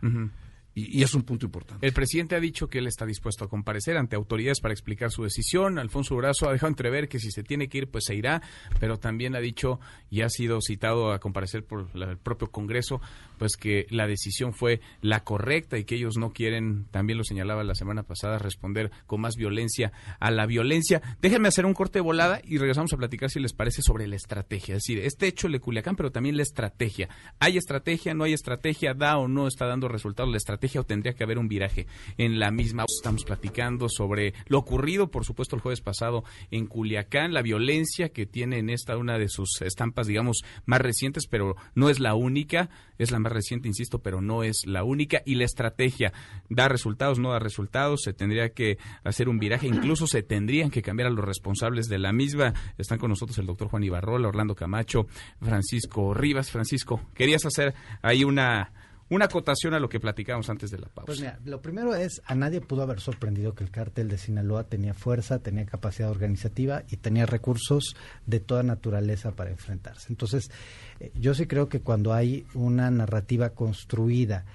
Y, 0.79 1.01
es 1.03 1.13
un 1.13 1.23
punto 1.23 1.45
importante. 1.45 1.85
El 1.85 1.93
presidente 1.93 2.35
ha 2.35 2.39
dicho 2.39 2.67
que 2.69 2.77
él 2.79 2.87
está 2.87 3.05
dispuesto 3.05 3.45
a 3.45 3.49
comparecer 3.49 3.97
ante 3.97 4.15
autoridades 4.15 4.59
para 4.59 4.73
explicar 4.73 5.09
su 5.11 5.23
decisión. 5.23 5.79
Alfonso 5.79 6.13
Durazo 6.15 6.47
ha 6.47 6.51
dejado 6.53 6.69
entrever 6.69 7.07
que 7.09 7.19
si 7.19 7.31
se 7.31 7.43
tiene 7.43 7.67
que 7.67 7.79
ir, 7.79 7.87
pues 7.89 8.03
se 8.05 8.15
irá, 8.15 8.41
pero 8.79 8.97
también 8.97 9.35
ha 9.35 9.39
dicho 9.39 9.79
y 10.11 10.21
ha 10.21 10.29
sido 10.29 10.59
citado 10.61 11.11
a 11.11 11.19
comparecer 11.19 11.63
por 11.65 11.95
la- 11.95 12.11
el 12.11 12.17
propio 12.17 12.51
Congreso, 12.51 13.01
pues 13.39 13.57
que 13.57 13.87
la 13.89 14.05
decisión 14.07 14.53
fue 14.53 14.81
la 15.01 15.23
correcta 15.23 15.77
y 15.77 15.83
que 15.83 15.95
ellos 15.95 16.17
no 16.17 16.31
quieren, 16.31 16.85
también 16.91 17.17
lo 17.17 17.23
señalaba 17.23 17.63
la 17.63 17.73
semana 17.75 18.03
pasada, 18.03 18.37
responder 18.37 18.91
con 19.07 19.21
más 19.21 19.35
violencia 19.35 19.91
a 20.19 20.29
la 20.31 20.45
violencia. 20.45 21.01
Déjenme 21.21 21.47
hacer 21.47 21.65
un 21.65 21.73
corte 21.73 21.99
de 21.99 22.03
volada 22.03 22.39
y 22.43 22.57
regresamos 22.57 22.93
a 22.93 22.97
platicar 22.97 23.29
si 23.31 23.39
les 23.39 23.53
parece 23.53 23.81
sobre 23.81 24.05
la 24.07 24.15
estrategia. 24.15 24.75
Es 24.75 24.83
decir, 24.83 24.99
este 24.99 25.27
hecho 25.27 25.47
de 25.49 25.59
Culiacán, 25.59 25.95
pero 25.95 26.11
también 26.11 26.37
la 26.37 26.43
estrategia. 26.43 27.09
¿Hay 27.39 27.57
estrategia? 27.57 28.13
¿No 28.13 28.25
hay 28.25 28.33
estrategia? 28.33 28.93
¿Da 28.93 29.17
o 29.17 29.27
no 29.27 29.47
está 29.47 29.65
dando 29.65 29.87
resultados 29.87 30.29
la 30.29 30.37
estrategia 30.37 30.66
o 30.75 30.84
tendría 30.84 31.13
que 31.13 31.23
haber 31.23 31.38
un 31.38 31.47
viraje 31.47 31.88
en 32.17 32.39
la 32.39 32.51
misma? 32.51 32.86
Estamos 32.88 33.23
platicando 33.23 33.88
sobre 33.89 34.34
lo 34.47 34.60
ocurrido, 34.60 35.10
por 35.10 35.25
supuesto, 35.25 35.56
el 35.56 35.62
jueves 35.62 35.82
pasado 35.82 36.23
en 36.51 36.67
Culiacán, 36.67 37.34
la 37.34 37.41
violencia 37.41 38.10
que 38.10 38.25
tiene 38.25 38.60
en 38.60 38.69
esta 38.69 38.97
una 38.97 39.17
de 39.17 39.30
sus 39.30 39.62
estampas, 39.62 40.08
digamos, 40.08 40.41
más 40.65 40.82
recientes, 40.82 41.27
pero 41.27 41.56
no 41.75 41.89
es 41.89 41.99
la 41.99 42.15
única. 42.15 42.69
Es 42.97 43.12
la 43.12 43.19
más 43.19 43.32
reciente, 43.32 43.67
insisto, 43.67 43.99
pero 43.99 44.21
no 44.21 44.43
es 44.43 44.65
la 44.65 44.84
única. 44.84 45.21
Y 45.25 45.36
la 45.36 45.45
estrategia, 45.45 46.13
¿da 46.49 46.67
resultados? 46.67 47.19
¿No 47.19 47.32
da 47.32 47.39
resultados? 47.39 48.01
Se 48.03 48.13
tendría 48.13 48.49
que 48.49 48.77
hacer 49.03 49.30
un 49.30 49.38
viraje, 49.39 49.67
incluso 49.67 50.08
se 50.08 50.23
tendrían 50.23 50.71
que 50.71 50.82
cambiar 50.82 51.08
a 51.08 51.12
los 51.12 51.23
responsables 51.23 51.88
de 51.88 51.99
la 51.99 52.12
misma. 52.12 52.53
Están 52.77 52.97
con 52.97 53.10
nosotros 53.10 53.38
el 53.38 53.45
doctor 53.45 53.67
Juan 53.69 53.84
Ibarrola, 53.84 54.27
Orlando 54.27 54.56
Camacho, 54.56 55.08
Francisco 55.41 56.13
Rivas. 56.13 56.49
Francisco, 56.49 57.01
querías 57.13 57.45
hacer 57.45 57.75
ahí 58.01 58.23
una, 58.23 58.71
una 59.10 59.26
acotación 59.26 59.74
a 59.74 59.80
lo 59.80 59.89
que 59.89 60.00
platicábamos 60.00 60.50
antes 60.50 60.72
de 60.72 60.80
la 60.80 60.88
pausa. 60.88 61.06
Pues 61.06 61.20
mira, 61.20 61.39
lo 61.46 61.62
primero 61.62 61.96
es, 61.96 62.22
a 62.26 62.36
nadie 62.36 62.62
pudo 62.62 62.84
haber 62.84 63.00
sorprendido 63.00 63.54
que 63.54 63.63
el 63.63 63.72
cártel 63.72 64.10
de 64.10 64.17
Sinaloa 64.17 64.65
tenía 64.65 64.93
fuerza, 64.93 65.39
tenía 65.39 65.65
capacidad 65.65 66.10
organizativa 66.10 66.84
y 66.89 66.98
tenía 66.98 67.26
recursos 67.26 67.96
de 68.26 68.39
toda 68.39 68.63
naturaleza 68.63 69.32
para 69.32 69.52
enfrentarse. 69.52 70.08
Entonces, 70.10 70.50
eh, 71.00 71.12
yo 71.15 71.34
sí 71.34 71.46
creo 71.48 71.70
que 71.70 71.82
cuando 71.82 72.13
hay 72.13 72.46
una 72.54 72.91
narrativa 72.91 73.52
construida 73.52 74.46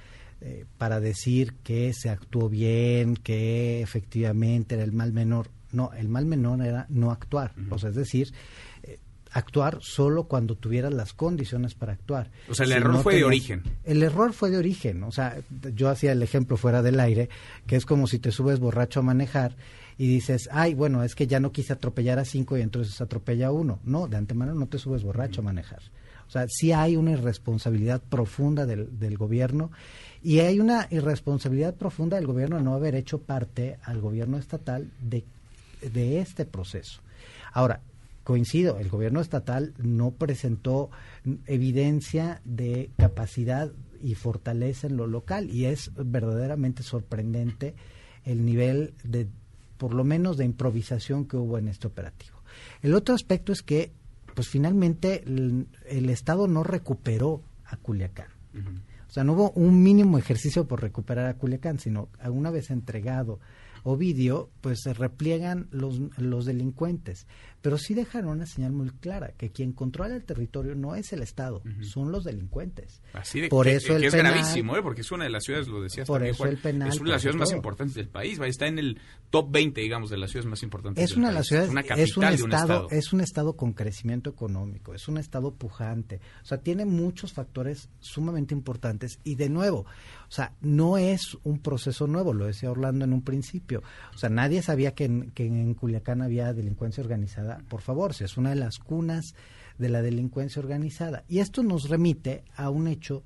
eh, 0.40 0.64
para 0.76 1.00
decir 1.00 1.54
que 1.62 1.92
se 1.94 2.10
actuó 2.10 2.48
bien, 2.48 3.16
que 3.16 3.80
efectivamente 3.80 4.74
era 4.74 4.84
el 4.84 4.92
mal 4.92 5.12
menor, 5.12 5.48
no, 5.70 5.92
el 5.94 6.08
mal 6.08 6.26
menor 6.26 6.60
era 6.62 6.86
no 6.88 7.10
actuar. 7.10 7.54
O 7.70 7.78
sea, 7.78 7.90
es 7.90 7.96
decir, 7.96 8.32
actuar 9.32 9.78
solo 9.80 10.24
cuando 10.24 10.54
tuvieras 10.54 10.92
las 10.92 11.12
condiciones 11.14 11.74
para 11.74 11.92
actuar. 11.92 12.30
O 12.48 12.54
sea, 12.54 12.64
el 12.64 12.72
Si 12.72 12.76
error 12.76 12.92
no 12.92 13.02
fue 13.02 13.16
de 13.16 13.24
origen. 13.24 13.62
el 13.84 14.02
error 14.02 14.32
fue 14.32 14.50
de 14.50 14.58
origen. 14.58 15.02
O 15.04 15.12
sea, 15.12 15.38
yo 15.74 15.88
hacía 15.88 16.12
el 16.12 16.22
ejemplo 16.22 16.56
fuera 16.56 16.82
del 16.82 17.00
aire, 17.00 17.28
que 17.66 17.76
es 17.76 17.86
como 17.86 18.06
si 18.06 18.18
te 18.18 18.30
subes 18.30 18.60
borracho 18.60 19.00
a 19.00 19.02
manejar 19.02 19.56
y 19.98 20.06
dices, 20.08 20.48
ay, 20.52 20.74
bueno, 20.74 21.02
es 21.04 21.14
que 21.14 21.26
ya 21.26 21.40
no 21.40 21.52
quise 21.52 21.72
atropellar 21.72 22.18
a 22.18 22.24
cinco 22.24 22.56
y 22.56 22.62
entonces 22.62 23.00
atropella 23.00 23.48
a 23.48 23.52
uno. 23.52 23.78
No, 23.84 24.08
de 24.08 24.16
antemano 24.16 24.54
no 24.54 24.66
te 24.66 24.78
subes 24.78 25.02
borracho 25.02 25.40
a 25.40 25.44
manejar. 25.44 25.82
O 26.26 26.30
sea, 26.32 26.46
sí 26.48 26.72
hay 26.72 26.96
una 26.96 27.10
irresponsabilidad 27.12 28.00
profunda 28.00 28.64
del, 28.64 28.98
del 28.98 29.18
gobierno 29.18 29.70
y 30.22 30.38
hay 30.40 30.60
una 30.60 30.86
irresponsabilidad 30.90 31.74
profunda 31.74 32.16
del 32.16 32.26
gobierno 32.26 32.56
de 32.56 32.62
no 32.62 32.74
haber 32.74 32.94
hecho 32.94 33.18
parte 33.18 33.76
al 33.82 34.00
gobierno 34.00 34.38
estatal 34.38 34.90
de, 35.00 35.24
de 35.92 36.20
este 36.20 36.46
proceso. 36.46 37.00
Ahora, 37.52 37.80
coincido, 38.24 38.78
el 38.78 38.88
gobierno 38.88 39.20
estatal 39.20 39.74
no 39.78 40.12
presentó 40.12 40.90
evidencia 41.46 42.40
de 42.44 42.90
capacidad 42.96 43.72
y 44.00 44.14
fortaleza 44.14 44.86
en 44.86 44.96
lo 44.96 45.06
local 45.06 45.50
y 45.50 45.66
es 45.66 45.92
verdaderamente 45.94 46.82
sorprendente 46.82 47.74
el 48.24 48.44
nivel 48.44 48.94
de, 49.04 49.28
por 49.78 49.94
lo 49.94 50.04
menos, 50.04 50.36
de 50.36 50.44
improvisación 50.44 51.26
que 51.26 51.36
hubo 51.36 51.58
en 51.58 51.68
este 51.68 51.86
operativo. 51.86 52.38
El 52.82 52.94
otro 52.94 53.14
aspecto 53.14 53.52
es 53.52 53.62
que, 53.62 53.92
pues 54.34 54.48
finalmente, 54.48 55.24
el, 55.24 56.10
Estado 56.10 56.46
no 56.46 56.62
recuperó 56.62 57.42
a 57.64 57.76
Culiacán. 57.76 58.28
O 59.08 59.12
sea, 59.12 59.24
no 59.24 59.32
hubo 59.34 59.50
un 59.50 59.82
mínimo 59.82 60.18
ejercicio 60.18 60.66
por 60.66 60.82
recuperar 60.82 61.26
a 61.26 61.34
Culiacán, 61.34 61.78
sino 61.78 62.08
alguna 62.18 62.50
vez 62.50 62.70
entregado 62.70 63.40
Ovidio, 63.84 64.48
pues 64.60 64.80
se 64.82 64.94
repliegan 64.94 65.66
los, 65.72 66.00
los 66.16 66.44
delincuentes. 66.44 67.26
Pero 67.62 67.78
sí 67.78 67.94
dejaron 67.94 68.30
una 68.32 68.46
señal 68.46 68.72
muy 68.72 68.90
clara, 68.90 69.32
que 69.36 69.50
quien 69.50 69.72
controla 69.72 70.14
el 70.14 70.24
territorio 70.24 70.74
no 70.74 70.94
es 70.94 71.12
el 71.12 71.22
Estado, 71.22 71.62
son 71.80 72.12
los 72.12 72.24
delincuentes. 72.24 73.00
Así 73.12 73.40
de 73.40 73.48
por 73.48 73.68
eso 73.68 73.96
el 73.96 74.04
es 74.04 74.14
gravísimo, 74.14 74.76
¿eh? 74.76 74.82
porque 74.82 75.00
es 75.02 75.12
una 75.12 75.24
de 75.24 75.30
las 75.30 75.44
ciudades, 75.44 75.68
lo 75.68 75.80
decías 75.80 76.06
por 76.06 76.22
eso 76.22 76.44
el 76.44 76.58
penal, 76.58 76.88
es 76.88 76.96
una 76.96 77.10
de 77.10 77.12
las 77.12 77.22
ciudades 77.22 77.38
más 77.38 77.52
importantes 77.52 77.94
del 77.94 78.08
país, 78.08 78.38
está 78.40 78.66
en 78.66 78.78
el 78.78 78.98
top 79.30 79.50
20, 79.50 79.80
digamos, 79.80 80.10
de 80.10 80.18
las 80.18 80.30
ciudades 80.30 80.50
más 80.50 80.62
importantes 80.62 81.02
es 81.02 81.16
una 81.16 81.28
de 81.28 81.34
las 81.34 81.46
ciudades, 81.46 81.70
es 81.96 82.16
un, 82.16 82.24
estado, 82.24 82.88
es 82.90 83.12
un 83.12 83.20
estado 83.20 83.56
con 83.56 83.72
crecimiento 83.72 84.30
económico, 84.30 84.94
es 84.94 85.08
un 85.08 85.18
estado 85.18 85.54
pujante, 85.54 86.20
o 86.42 86.44
sea, 86.44 86.58
tiene 86.58 86.84
muchos 86.84 87.32
factores 87.32 87.88
sumamente 88.00 88.54
importantes 88.54 89.20
y 89.24 89.36
de 89.36 89.48
nuevo, 89.48 89.86
o 90.32 90.34
sea, 90.34 90.54
no 90.62 90.96
es 90.96 91.36
un 91.44 91.58
proceso 91.58 92.06
nuevo, 92.06 92.32
lo 92.32 92.46
decía 92.46 92.70
Orlando 92.70 93.04
en 93.04 93.12
un 93.12 93.20
principio. 93.20 93.82
O 94.14 94.18
sea, 94.18 94.30
nadie 94.30 94.62
sabía 94.62 94.94
que 94.94 95.04
en, 95.04 95.30
que 95.32 95.44
en 95.44 95.74
Culiacán 95.74 96.22
había 96.22 96.54
delincuencia 96.54 97.02
organizada. 97.02 97.51
Por 97.68 97.80
favor, 97.80 98.14
si 98.14 98.24
es 98.24 98.36
una 98.36 98.50
de 98.50 98.56
las 98.56 98.78
cunas 98.78 99.34
de 99.78 99.88
la 99.88 100.02
delincuencia 100.02 100.60
organizada. 100.60 101.24
Y 101.28 101.38
esto 101.38 101.62
nos 101.62 101.88
remite 101.88 102.44
a 102.56 102.70
un 102.70 102.88
hecho 102.88 103.24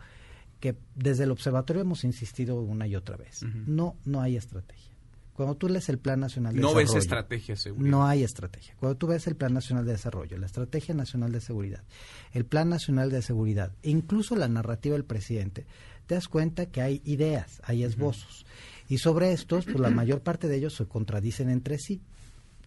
que 0.61 0.77
desde 0.95 1.25
el 1.25 1.31
observatorio 1.31 1.83
hemos 1.83 2.05
insistido 2.05 2.61
una 2.61 2.87
y 2.87 2.97
otra 2.97 3.17
vez. 3.17 3.43
No, 3.67 3.97
no 4.05 4.21
hay 4.21 4.37
estrategia. 4.37 4.97
Cuando 5.37 5.55
tú 5.55 5.69
lees 5.69 5.91
el 5.91 5.99
Plan 5.99 6.19
Nacional 6.19 6.55
de 6.55 6.61
Desarrollo. 6.61 6.87
No 6.87 6.95
ves 6.95 7.05
estrategia, 7.05 7.57
seguro. 7.57 7.87
No 7.87 8.07
hay 8.07 8.23
estrategia. 8.23 8.75
Cuando 8.81 8.97
tú 8.97 9.07
ves 9.07 9.27
el 9.27 9.37
Plan 9.37 9.53
Nacional 9.53 9.85
de 9.85 9.93
Desarrollo, 9.93 10.39
la 10.39 10.47
Estrategia 10.47 10.95
Nacional 10.95 11.31
de 11.31 11.43
Seguridad, 11.43 11.85
el 12.33 12.47
Plan 12.47 12.71
Nacional 12.71 13.11
de 13.11 13.21
Seguridad, 13.21 13.73
e 13.83 13.91
incluso 13.91 14.35
la 14.35 14.49
narrativa 14.49 14.95
del 14.95 15.05
presidente, 15.05 15.67
te 16.07 16.15
das 16.15 16.29
cuenta 16.29 16.67
que 16.67 16.81
hay 16.81 17.03
ideas, 17.05 17.61
hay 17.65 17.85
esbozos. 17.85 18.47
Y 18.89 18.97
sobre 18.97 19.33
estos, 19.33 19.67
pues 19.67 19.79
la 19.79 19.91
mayor 19.91 20.23
parte 20.23 20.49
de 20.49 20.57
ellos 20.57 20.75
se 20.75 20.87
contradicen 20.87 21.51
entre 21.51 21.79
sí. 21.79 22.01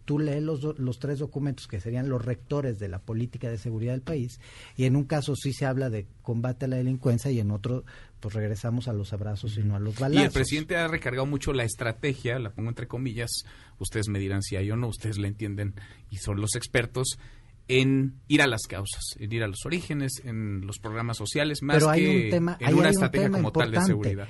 Tú 0.09 0.17
lees 0.17 0.41
los, 0.41 0.79
los 0.79 0.97
tres 0.97 1.19
documentos 1.19 1.67
que 1.67 1.79
serían 1.79 2.09
los 2.09 2.25
rectores 2.25 2.79
de 2.79 2.87
la 2.87 2.97
política 2.97 3.47
de 3.47 3.59
seguridad 3.59 3.91
del 3.91 4.01
país 4.01 4.39
y 4.75 4.85
en 4.85 4.95
un 4.95 5.03
caso 5.03 5.35
sí 5.35 5.53
se 5.53 5.67
habla 5.67 5.91
de 5.91 6.07
combate 6.23 6.65
a 6.65 6.67
la 6.67 6.77
delincuencia 6.77 7.29
y 7.29 7.39
en 7.39 7.51
otro 7.51 7.85
pues 8.19 8.33
regresamos 8.33 8.87
a 8.87 8.93
los 8.93 9.13
abrazos 9.13 9.55
y 9.59 9.61
no 9.61 9.75
a 9.75 9.79
los 9.79 9.99
balazos. 9.99 10.23
Y 10.23 10.25
el 10.25 10.31
presidente 10.31 10.77
ha 10.77 10.87
recargado 10.87 11.27
mucho 11.27 11.53
la 11.53 11.63
estrategia, 11.63 12.39
la 12.39 12.49
pongo 12.49 12.69
entre 12.69 12.87
comillas, 12.87 13.29
ustedes 13.77 14.07
me 14.09 14.17
dirán 14.17 14.41
si 14.41 14.55
hay 14.55 14.71
o 14.71 14.75
no, 14.75 14.87
ustedes 14.87 15.19
la 15.19 15.27
entienden 15.27 15.75
y 16.09 16.17
son 16.17 16.41
los 16.41 16.55
expertos, 16.55 17.19
en 17.67 18.15
ir 18.27 18.41
a 18.41 18.47
las 18.47 18.63
causas, 18.63 19.15
en 19.19 19.31
ir 19.31 19.43
a 19.43 19.47
los 19.47 19.63
orígenes, 19.63 20.23
en 20.25 20.65
los 20.65 20.79
programas 20.79 21.17
sociales, 21.17 21.61
más 21.61 21.85
que 21.85 22.35
en 22.35 22.73
una 22.73 22.89
estrategia 22.89 23.29
como 23.29 23.51
tal 23.51 23.69
de 23.69 23.81
seguridad. 23.81 24.27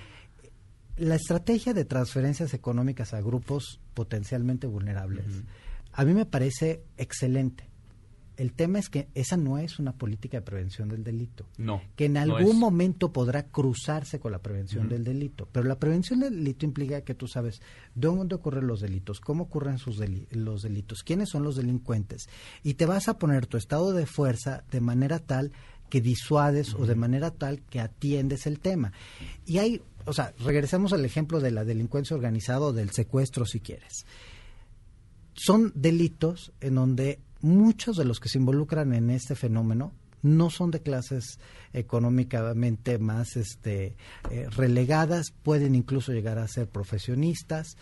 La 0.98 1.16
estrategia 1.16 1.74
de 1.74 1.86
transferencias 1.86 2.54
económicas 2.54 3.14
a 3.14 3.22
grupos 3.22 3.80
potencialmente 3.94 4.68
vulnerables, 4.68 5.24
a 5.94 6.06
mí 6.06 6.14
me 6.14 6.26
parece 6.26 6.84
excelente. 6.98 7.70
El 8.40 8.54
tema 8.54 8.80
es 8.80 8.88
que 8.88 9.10
esa 9.16 9.36
no 9.36 9.58
es 9.58 9.80
una 9.80 9.92
política 9.92 10.38
de 10.38 10.46
prevención 10.46 10.88
del 10.88 11.04
delito. 11.04 11.46
No. 11.58 11.82
Que 11.98 12.06
en 12.06 12.16
algún 12.16 12.58
momento 12.58 13.12
podrá 13.12 13.44
cruzarse 13.44 14.22
con 14.22 14.32
la 14.32 14.42
prevención 14.42 14.88
del 14.88 15.04
delito. 15.04 15.50
Pero 15.52 15.68
la 15.68 15.78
prevención 15.78 16.22
del 16.22 16.38
delito 16.38 16.66
implica 16.66 17.02
que 17.02 17.14
tú 17.14 17.28
sabes 17.28 17.62
dónde 17.96 18.36
ocurren 18.36 18.66
los 18.66 18.80
delitos, 18.80 19.20
cómo 19.20 19.44
ocurren 19.44 19.78
sus 19.78 20.00
los 20.32 20.62
delitos, 20.62 21.04
quiénes 21.04 21.28
son 21.28 21.44
los 21.44 21.58
delincuentes. 21.58 22.30
Y 22.64 22.76
te 22.76 22.86
vas 22.86 23.10
a 23.10 23.18
poner 23.18 23.46
tu 23.46 23.58
estado 23.58 23.92
de 23.92 24.06
fuerza 24.06 24.64
de 24.72 24.80
manera 24.80 25.20
tal 25.20 25.52
que 25.90 26.00
disuades 26.00 26.76
o 26.76 26.86
de 26.86 26.96
manera 26.96 27.32
tal 27.32 27.62
que 27.64 27.82
atiendes 27.82 28.48
el 28.48 28.62
tema. 28.62 28.94
Y 29.46 29.58
hay, 29.58 29.82
o 30.06 30.14
sea, 30.14 30.34
regresemos 30.40 30.94
al 30.94 31.04
ejemplo 31.04 31.42
de 31.42 31.52
la 31.52 31.66
delincuencia 31.66 32.16
organizada 32.16 32.62
o 32.62 32.72
del 32.72 32.92
secuestro 32.92 33.46
si 33.46 33.60
quieres. 33.60 34.06
Son 35.42 35.72
delitos 35.74 36.52
en 36.60 36.76
donde 36.76 37.20
muchos 37.40 37.96
de 37.96 38.04
los 38.04 38.20
que 38.20 38.28
se 38.28 38.38
involucran 38.38 38.94
en 38.94 39.10
este 39.10 39.36
fenómeno 39.36 39.94
no 40.22 40.50
son 40.50 40.70
de 40.70 40.82
clases 40.82 41.40
económicamente 41.72 43.00
más 43.00 43.38
este, 43.38 43.96
eh, 44.32 44.48
relegadas, 44.50 45.32
pueden 45.32 45.76
incluso 45.76 46.12
llegar 46.12 46.40
a 46.40 46.48
ser 46.50 46.68
profesionistas. 46.68 47.78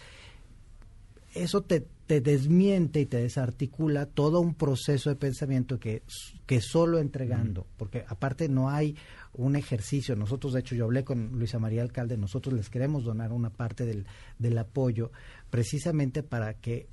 Eso 1.34 1.62
te, 1.62 1.88
te, 2.06 2.22
desmiente 2.22 3.02
y 3.02 3.08
te 3.08 3.18
desarticula 3.18 4.06
todo 4.06 4.40
un 4.40 4.54
proceso 4.54 5.10
de 5.10 5.16
pensamiento 5.16 5.80
que, 5.80 6.04
que 6.46 6.62
solo 6.62 7.00
entregando, 7.00 7.66
porque 7.76 8.06
aparte 8.08 8.50
no 8.50 8.70
hay 8.70 8.96
un 9.34 9.56
ejercicio, 9.56 10.16
nosotros 10.16 10.54
de 10.54 10.60
hecho 10.60 10.76
yo 10.76 10.86
hablé 10.86 11.04
con 11.04 11.40
Luisa 11.40 11.58
María 11.58 11.82
Alcalde, 11.82 12.18
nosotros 12.18 12.54
les 12.54 12.70
queremos 12.70 13.04
donar 13.04 13.32
una 13.32 13.50
parte 13.50 13.84
del, 13.84 14.06
del 14.38 14.60
apoyo 14.60 15.12
precisamente 15.50 16.22
para 16.22 16.54
que 16.54 16.88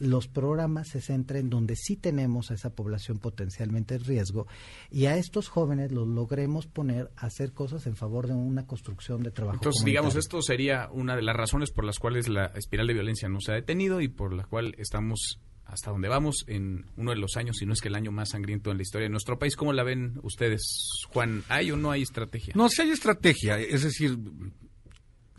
los 0.00 0.28
programas 0.28 0.88
se 0.88 1.00
centren 1.00 1.50
donde 1.50 1.76
sí 1.76 1.94
tenemos 1.94 2.50
a 2.50 2.54
esa 2.54 2.70
población 2.70 3.18
potencialmente 3.18 3.94
en 3.94 4.04
riesgo 4.04 4.46
y 4.90 5.06
a 5.06 5.16
estos 5.16 5.48
jóvenes 5.48 5.92
los 5.92 6.08
logremos 6.08 6.66
poner 6.66 7.10
a 7.16 7.26
hacer 7.26 7.52
cosas 7.52 7.86
en 7.86 7.96
favor 7.96 8.26
de 8.26 8.32
una 8.32 8.66
construcción 8.66 9.22
de 9.22 9.30
trabajo. 9.30 9.58
Entonces, 9.58 9.84
digamos, 9.84 10.16
esto 10.16 10.40
sería 10.40 10.88
una 10.90 11.16
de 11.16 11.22
las 11.22 11.36
razones 11.36 11.70
por 11.70 11.84
las 11.84 11.98
cuales 11.98 12.28
la 12.28 12.46
espiral 12.46 12.86
de 12.86 12.94
violencia 12.94 13.28
no 13.28 13.40
se 13.40 13.52
ha 13.52 13.54
detenido 13.56 14.00
y 14.00 14.08
por 14.08 14.32
la 14.32 14.44
cual 14.44 14.74
estamos 14.78 15.38
hasta 15.66 15.90
donde 15.90 16.08
vamos 16.08 16.44
en 16.48 16.86
uno 16.96 17.10
de 17.10 17.18
los 17.18 17.36
años, 17.36 17.56
si 17.58 17.66
no 17.66 17.74
es 17.74 17.80
que 17.80 17.88
el 17.88 17.94
año 17.94 18.10
más 18.10 18.30
sangriento 18.30 18.70
en 18.70 18.78
la 18.78 18.82
historia 18.82 19.04
de 19.04 19.10
nuestro 19.10 19.38
país. 19.38 19.54
¿Cómo 19.54 19.72
la 19.72 19.84
ven 19.84 20.18
ustedes, 20.22 20.62
Juan? 21.10 21.44
¿Hay 21.48 21.70
o 21.70 21.76
no 21.76 21.90
hay 21.90 22.02
estrategia? 22.02 22.54
No, 22.56 22.68
sí 22.68 22.82
hay 22.82 22.90
estrategia. 22.90 23.58
Es 23.58 23.84
decir, 23.84 24.18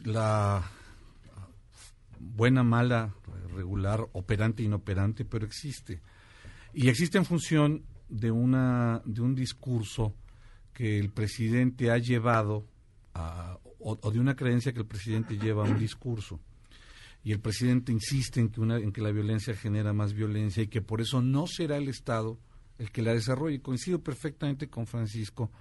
la 0.06 0.72
buena, 2.20 2.64
mala, 2.64 3.14
regular, 3.54 4.08
operante, 4.14 4.64
inoperante, 4.64 5.26
pero 5.26 5.46
existe. 5.46 6.02
Y 6.74 6.88
existe 6.88 7.18
en 7.18 7.26
función 7.26 7.84
de, 8.10 8.32
una, 8.32 9.02
de 9.06 9.22
un 9.22 9.36
discurso 9.36 10.16
que 10.74 11.00
el 11.00 11.10
presidente 11.12 11.92
ha 11.92 11.98
llevado, 11.98 12.66
o, 13.80 14.12
de 14.12 14.20
una 14.20 14.36
creencia 14.36 14.74
que 14.74 14.80
el 14.80 14.86
presidente 14.86 15.38
lleva 15.38 15.66
a 15.66 15.70
un 15.70 15.80
discurso. 15.80 16.40
Y 17.24 17.32
el 17.32 17.40
presidente 17.40 17.92
insiste 17.92 18.40
en 18.40 18.50
que, 18.50 18.62
una, 18.62 18.78
en 18.78 18.92
que 18.92 19.02
la 19.02 19.12
violencia 19.12 19.56
genera 19.56 19.94
más 19.94 20.14
violencia 20.14 20.64
y 20.64 20.68
que 20.68 20.82
por 20.82 21.02
eso 21.02 21.22
no 21.22 21.46
será 21.46 21.78
el 21.78 21.88
Estado 21.88 22.40
el 22.80 22.92
que 22.92 23.04
la 23.04 23.14
desarrolle. 23.14 23.62
Coincido 23.62 24.02
perfectamente 24.02 24.70
con 24.70 24.88
Francisco 24.88 25.52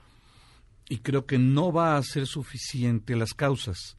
y 0.89 0.99
creo 0.99 1.27
que 1.27 1.39
no 1.39 1.71
va 1.71 1.97
a 1.97 2.03
ser 2.03 2.27
suficiente 2.27 3.15
las 3.15 3.35
causas 3.35 3.99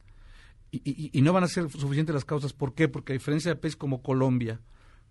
y, 0.72 1.20
no 1.20 1.34
van 1.34 1.44
a 1.44 1.48
ser 1.48 1.70
suficientes 1.70 2.14
las 2.14 2.24
causas. 2.24 2.54
¿Por 2.54 2.74
qué? 2.74 2.88
Porque 2.88 3.12
a 3.12 3.14
diferencia 3.14 3.52
de 3.52 3.60
países 3.60 3.76
como 3.76 4.02
Colombia, 4.02 4.60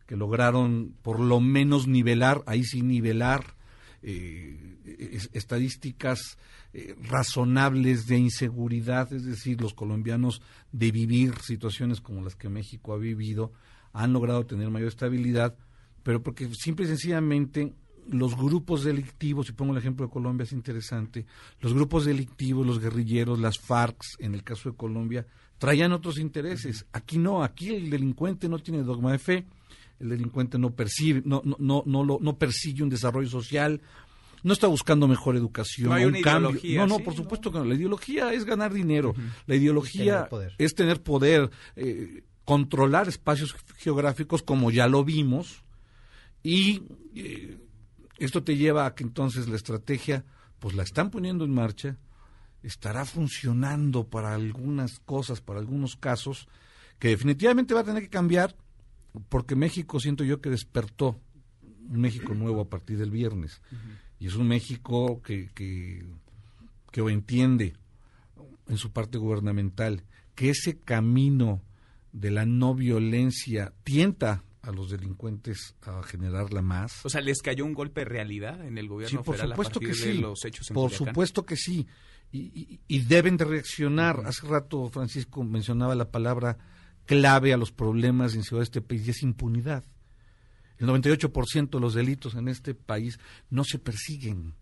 que 0.08 0.16
lograron 0.16 0.96
por 1.04 1.20
lo 1.20 1.40
menos 1.40 1.88
nivelar, 1.88 2.44
ahí 2.48 2.64
sí 2.64 2.82
nivelar, 2.82 3.56
eh, 4.02 5.30
estadísticas 5.34 6.40
eh, 6.74 6.96
razonables 7.04 8.08
de 8.08 8.18
inseguridad, 8.18 9.14
es 9.14 9.24
decir, 9.24 9.62
los 9.62 9.76
colombianos 9.76 10.42
de 10.72 10.92
vivir 10.92 11.36
situaciones 11.44 12.02
como 12.02 12.24
las 12.24 12.36
que 12.36 12.50
México 12.50 12.94
ha 12.94 12.98
vivido, 12.98 13.54
han 13.94 14.14
logrado 14.14 14.48
tener 14.48 14.72
mayor 14.72 14.88
estabilidad, 14.88 15.56
pero 16.02 16.24
porque 16.24 16.50
simple 16.56 16.86
y 16.86 16.88
sencillamente 16.88 17.76
los 18.10 18.36
grupos 18.36 18.84
delictivos, 18.84 19.50
y 19.50 19.54
pongo 19.54 19.74
el 19.74 19.78
ejemplo 19.78 20.08
de 20.08 20.12
Colombia, 20.12 20.44
es 20.46 20.52
interesante, 20.52 21.26
los 21.60 21.74
grupos 21.74 22.06
delictivos, 22.06 22.66
los 22.66 22.80
guerrilleros, 22.80 23.40
las 23.40 23.60
FARC, 23.60 24.02
en 24.18 24.34
el 24.34 24.44
caso 24.44 24.72
de 24.72 24.76
Colombia, 24.76 25.28
traían 25.62 25.92
otros 25.92 26.18
intereses. 26.18 26.88
Aquí 26.92 27.20
no, 27.20 27.44
aquí 27.44 27.70
el 27.70 27.92
delincuente 27.92 28.50
no 28.50 28.58
tiene 28.58 28.82
dogma 28.82 29.12
de 29.12 29.20
fe, 29.20 29.46
el 30.00 30.10
delincuente 30.10 30.58
no 30.58 30.72
percibe, 30.72 31.22
no, 31.24 31.44
no, 31.46 31.56
no, 31.60 32.04
no, 32.04 32.18
no 32.20 32.36
persigue 32.36 32.82
un 32.82 32.90
desarrollo 32.90 33.30
social, 33.30 33.80
no 34.42 34.54
está 34.54 34.66
buscando 34.66 35.08
mejor 35.08 35.36
educación, 35.36 35.90
no 35.90 36.08
un 36.08 36.20
cambio. 36.24 36.60
No, 36.78 36.88
no, 36.88 37.00
por 37.02 37.16
supuesto 37.16 37.52
que 37.52 37.60
no. 37.60 37.66
La 37.66 37.76
ideología 37.76 38.34
es 38.34 38.44
ganar 38.44 38.74
dinero. 38.74 39.14
La 39.46 39.54
ideología 39.54 40.28
es 40.58 40.74
tener 40.74 41.04
poder, 41.04 41.52
eh, 41.76 42.24
controlar 42.44 43.08
espacios 43.08 43.56
geográficos 43.78 44.42
como 44.42 44.72
ya 44.72 44.88
lo 44.88 45.04
vimos 45.04 45.62
y 46.42 46.82
eh, 47.14 47.60
esto 48.18 48.44
te 48.44 48.58
lleva 48.58 48.88
a 48.88 48.96
que 48.96 49.04
entonces 49.04 49.48
la 49.48 49.58
estrategia 49.58 50.26
pues 50.58 50.74
la 50.74 50.82
están 50.82 51.12
poniendo 51.12 51.46
en 51.46 51.54
marcha, 51.54 51.98
estará 52.64 53.06
funcionando 53.06 54.08
para 54.08 54.34
algunas 54.34 55.00
cosas, 55.00 55.42
para 55.42 55.60
algunos 55.60 55.96
casos, 55.96 56.48
que 57.00 57.10
definitivamente 57.10 57.74
va 57.74 57.82
a 57.82 57.86
tener 57.86 58.04
que 58.04 58.10
cambiar, 58.10 58.56
porque 59.30 59.56
México 59.56 60.00
siento 60.00 60.24
yo 60.24 60.42
que 60.42 60.50
despertó 60.50 61.20
un 61.90 62.00
México 62.00 62.34
nuevo 62.34 62.62
a 62.62 62.70
partir 62.70 62.98
del 62.98 63.12
viernes. 63.12 63.62
Y 64.20 64.28
es 64.28 64.36
un 64.36 64.48
México 64.48 65.22
que, 65.22 65.50
que, 65.54 66.06
que 66.92 67.02
entiende 67.02 67.74
en 68.68 68.78
su 68.78 68.92
parte 68.92 69.18
gubernamental 69.18 70.04
que 70.36 70.50
ese 70.50 70.78
camino 70.78 71.62
de 72.14 72.32
la 72.32 72.46
no 72.46 72.76
violencia 72.76 73.74
tienta 73.84 74.44
a 74.62 74.72
los 74.72 74.92
delincuentes 74.92 75.76
a 75.82 76.04
generarla 76.04 76.62
más. 76.62 77.04
O 77.06 77.10
sea, 77.10 77.22
¿les 77.22 77.42
cayó 77.42 77.66
un 77.66 77.74
golpe 77.74 78.02
de 78.02 78.06
realidad 78.06 78.66
en 78.66 78.78
el 78.78 78.88
gobierno 78.88 79.20
sí, 79.20 79.26
por 79.26 79.36
federal 79.36 79.52
supuesto 79.52 79.80
a 79.80 79.82
partir 79.82 79.90
que 79.90 80.08
de 80.08 80.14
sí. 80.14 80.22
los 80.22 80.46
hechos 80.46 80.70
en 80.70 80.74
Por 80.76 80.92
Culiacán? 80.92 81.08
supuesto 81.08 81.46
que 81.46 81.56
sí. 81.58 81.88
Y, 82.32 82.80
y- 82.88 83.00
deben 83.00 83.36
de 83.38 83.46
reaccionar. 83.46 84.24
Hace 84.26 84.48
rato 84.48 84.90
Francisco 84.90 85.44
mencionaba 85.44 85.96
la 85.96 86.10
palabra 86.12 86.58
clave 87.06 87.52
a 87.54 87.58
los 87.58 87.72
problemas 87.72 88.32
de 88.32 88.38
inseguridad 88.40 88.62
de 88.62 88.80
este 88.80 88.82
país 88.82 89.08
y 89.08 89.12
es 89.12 89.22
impunidad. 89.24 89.84
El 90.78 90.88
98% 90.88 91.70
de 91.70 91.80
los 91.80 91.94
delitos 91.94 92.36
en 92.36 92.48
este 92.48 92.74
país 92.74 93.20
no 93.50 93.64
se 93.64 93.80
persiguen. 93.80 94.54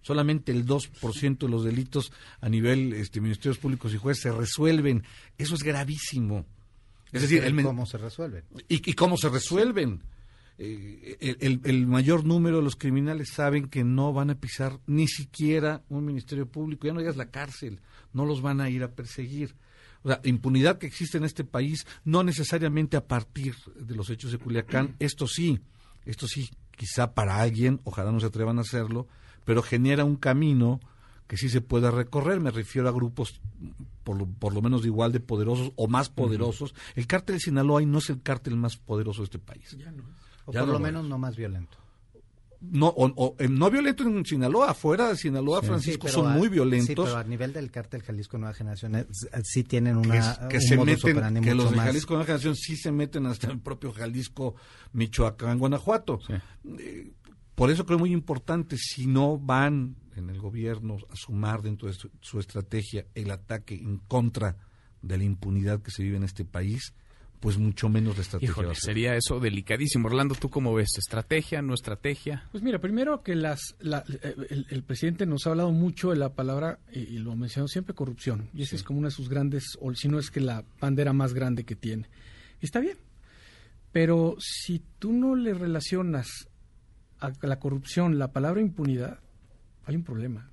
Solamente 0.00 0.50
el 0.52 0.64
2% 0.66 1.38
de 1.38 1.48
los 1.48 1.64
delitos 1.64 2.12
a 2.40 2.48
nivel 2.48 2.92
este, 2.94 3.20
ministerios 3.20 3.58
públicos 3.58 3.92
y 3.92 3.98
jueces 3.98 4.22
se 4.22 4.32
resuelven. 4.32 5.04
Eso 5.38 5.54
es 5.54 5.62
gravísimo. 5.62 6.46
Es 7.12 7.22
decir, 7.22 7.44
el 7.44 7.62
¿Cómo 7.62 7.84
se 7.84 7.98
resuelve? 7.98 8.44
¿Y, 8.68 8.90
y 8.90 8.94
cómo 8.94 9.16
se 9.16 9.28
resuelven? 9.28 10.02
Eh, 10.64 11.36
el, 11.40 11.60
el- 11.64 11.86
mayor 11.86 12.24
número 12.24 12.58
de 12.58 12.62
los 12.62 12.76
criminales 12.76 13.30
saben 13.30 13.68
que 13.68 13.82
no 13.82 14.12
van 14.12 14.30
a 14.30 14.36
pisar 14.36 14.78
ni 14.86 15.08
siquiera 15.08 15.82
un 15.88 16.04
ministerio 16.04 16.46
público, 16.46 16.86
ya 16.86 16.92
no 16.92 17.00
digas 17.00 17.16
la 17.16 17.30
cárcel, 17.30 17.80
no 18.12 18.24
los 18.26 18.42
van 18.42 18.60
a 18.60 18.70
ir 18.70 18.82
a 18.84 18.92
perseguir. 18.92 19.56
O 20.04 20.08
sea, 20.08 20.20
impunidad 20.24 20.78
que 20.78 20.86
existe 20.86 21.18
en 21.18 21.24
este 21.24 21.42
país, 21.44 21.86
no 22.04 22.22
necesariamente 22.22 22.96
a 22.96 23.06
partir 23.06 23.56
de 23.76 23.94
los 23.96 24.08
hechos 24.10 24.30
de 24.32 24.38
Culiacán, 24.38 24.94
esto 25.00 25.26
sí, 25.26 25.58
esto 26.04 26.28
sí, 26.28 26.48
quizá 26.76 27.12
para 27.14 27.40
alguien, 27.40 27.80
ojalá 27.84 28.12
no 28.12 28.20
se 28.20 28.26
atrevan 28.26 28.58
a 28.58 28.62
hacerlo, 28.62 29.08
pero 29.44 29.62
genera 29.62 30.04
un 30.04 30.16
camino 30.16 30.80
que 31.26 31.36
sí 31.36 31.48
se 31.48 31.60
pueda 31.60 31.90
recorrer. 31.90 32.38
Me 32.40 32.50
refiero 32.50 32.88
a 32.88 32.92
grupos 32.92 33.40
por 34.04 34.16
lo, 34.16 34.26
por 34.26 34.52
lo 34.54 34.60
menos 34.62 34.84
igual 34.84 35.12
de 35.12 35.20
poderosos 35.20 35.72
o 35.76 35.86
más 35.88 36.08
poderosos. 36.10 36.74
El 36.94 37.06
cártel 37.06 37.36
de 37.36 37.40
Sinaloa 37.40 37.80
no 37.82 37.98
es 37.98 38.10
el 38.10 38.20
cártel 38.22 38.56
más 38.56 38.76
poderoso 38.76 39.22
de 39.22 39.24
este 39.24 39.38
país. 39.38 39.76
O 40.52 40.54
Ya 40.54 40.60
por 40.60 40.68
no 40.68 40.72
lo 40.74 40.78
lo 40.78 40.84
menos 40.84 41.04
no 41.06 41.18
más 41.18 41.36
violento. 41.36 41.78
No, 42.64 42.86
o, 42.86 43.06
o, 43.16 43.36
eh, 43.40 43.48
no 43.48 43.68
violento 43.72 44.04
en 44.04 44.24
Sinaloa, 44.24 44.70
afuera 44.70 45.08
de 45.08 45.16
Sinaloa, 45.16 45.62
Francisco, 45.62 46.06
Sí, 46.06 46.14
son 46.14 46.28
a- 46.30 46.34
muy 46.36 46.46
Sí, 46.46 46.52
violentos. 46.54 47.06
pero 47.08 47.16
a 47.18 47.24
nivel 47.24 47.52
del 47.52 47.72
cártel 47.72 48.02
Jalisco 48.02 48.38
Nueva 48.38 48.54
Generación 48.54 48.94
eh, 48.94 49.06
sí 49.42 49.64
tienen 49.64 49.96
una 49.96 50.48
que 50.48 50.58
un 50.58 50.62
se 50.62 50.76
meten, 50.76 51.42
que 51.42 51.54
los 51.56 51.72
de 51.72 51.78
Jalisco 51.78 52.14
Nueva 52.14 52.26
Generación 52.26 52.54
sí 52.54 52.76
se 52.76 52.92
meten 52.92 53.26
hasta 53.26 53.50
el 53.50 53.58
propio 53.58 53.92
Jalisco, 53.92 54.54
Michoacán, 54.92 55.58
Guanajuato. 55.58 56.20
Eh, 56.78 57.10
por 57.56 57.70
eso 57.72 57.84
creo 57.84 57.98
muy 57.98 58.12
importante, 58.12 58.76
si 58.78 59.08
no 59.08 59.38
van 59.38 59.96
en 60.14 60.30
el 60.30 60.38
gobierno 60.38 60.98
a 61.10 61.16
sumar 61.16 61.62
dentro 61.62 61.88
de 61.88 61.94
su, 61.94 62.10
su 62.20 62.38
estrategia 62.38 63.06
el 63.16 63.32
ataque 63.32 63.74
en 63.74 63.96
contra 63.98 64.56
de 65.02 65.18
la 65.18 65.24
impunidad 65.24 65.82
que 65.82 65.90
se 65.90 66.04
vive 66.04 66.16
en 66.16 66.22
este 66.22 66.44
país, 66.44 66.94
pues 67.42 67.58
mucho 67.58 67.88
menos 67.90 68.16
la 68.16 68.22
estrategia. 68.22 68.50
Híjole, 68.50 68.74
sería 68.76 69.16
eso 69.16 69.40
delicadísimo. 69.40 70.06
Orlando, 70.06 70.34
¿tú 70.36 70.48
cómo 70.48 70.72
ves? 70.72 70.90
¿Estrategia, 70.96 71.60
no 71.60 71.74
estrategia? 71.74 72.48
Pues 72.52 72.62
mira, 72.62 72.78
primero 72.78 73.22
que 73.22 73.34
las, 73.34 73.60
la- 73.80 74.04
eh, 74.08 74.34
el, 74.48 74.66
el 74.70 74.82
presidente 74.84 75.26
nos 75.26 75.46
ha 75.46 75.50
hablado 75.50 75.72
mucho 75.72 76.10
de 76.10 76.16
la 76.16 76.30
palabra, 76.34 76.78
y, 76.92 77.00
y 77.00 77.18
lo 77.18 77.32
ha 77.32 77.36
mencionado 77.36 77.66
siempre, 77.66 77.94
corrupción. 77.94 78.48
Y 78.54 78.62
esa 78.62 78.76
es 78.76 78.84
como 78.84 79.00
una 79.00 79.08
de 79.08 79.14
sus 79.14 79.28
grandes, 79.28 79.76
o 79.80 79.92
si 79.94 80.08
no 80.08 80.18
es 80.20 80.30
que 80.30 80.40
la 80.40 80.64
bandera 80.80 81.12
más 81.12 81.34
grande 81.34 81.64
que 81.64 81.74
tiene. 81.74 82.08
Y 82.60 82.64
está 82.66 82.78
bien. 82.78 82.96
Pero 83.90 84.36
si 84.38 84.80
tú 85.00 85.12
no 85.12 85.34
le 85.34 85.52
relacionas 85.52 86.28
a 87.18 87.32
la 87.42 87.58
corrupción 87.58 88.18
la 88.18 88.32
palabra 88.32 88.60
impunidad, 88.60 89.18
hay 89.84 89.96
un 89.96 90.04
problema. 90.04 90.48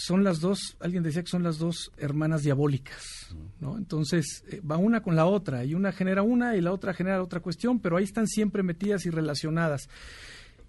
Son 0.00 0.22
las 0.22 0.38
dos, 0.40 0.76
alguien 0.78 1.02
decía 1.02 1.22
que 1.24 1.28
son 1.30 1.42
las 1.42 1.58
dos 1.58 1.90
hermanas 1.98 2.42
diabólicas, 2.44 3.34
¿no? 3.60 3.76
Entonces, 3.76 4.44
eh, 4.48 4.60
va 4.60 4.76
una 4.76 5.02
con 5.02 5.16
la 5.16 5.26
otra, 5.26 5.64
y 5.64 5.74
una 5.74 5.90
genera 5.90 6.22
una 6.22 6.54
y 6.56 6.60
la 6.60 6.72
otra 6.72 6.94
genera 6.94 7.20
otra 7.22 7.40
cuestión, 7.40 7.80
pero 7.80 7.96
ahí 7.96 8.04
están 8.04 8.28
siempre 8.28 8.62
metidas 8.62 9.06
y 9.06 9.10
relacionadas. 9.10 9.88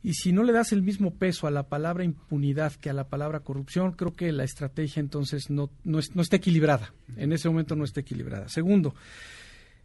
Y 0.01 0.13
si 0.13 0.31
no 0.31 0.43
le 0.43 0.51
das 0.53 0.71
el 0.71 0.81
mismo 0.81 1.13
peso 1.13 1.45
a 1.45 1.51
la 1.51 1.67
palabra 1.67 2.03
impunidad 2.03 2.73
que 2.73 2.89
a 2.89 2.93
la 2.93 3.07
palabra 3.09 3.41
corrupción, 3.41 3.91
creo 3.91 4.15
que 4.15 4.31
la 4.31 4.45
estrategia 4.45 4.99
entonces 5.01 5.49
no, 5.49 5.69
no, 5.83 5.99
es- 5.99 6.15
no 6.15 6.21
está 6.21 6.37
equilibrada. 6.37 6.93
En 7.17 7.31
ese 7.33 7.49
momento 7.49 7.75
no 7.75 7.83
está 7.83 7.99
equilibrada. 7.99 8.47
Segundo, 8.49 8.95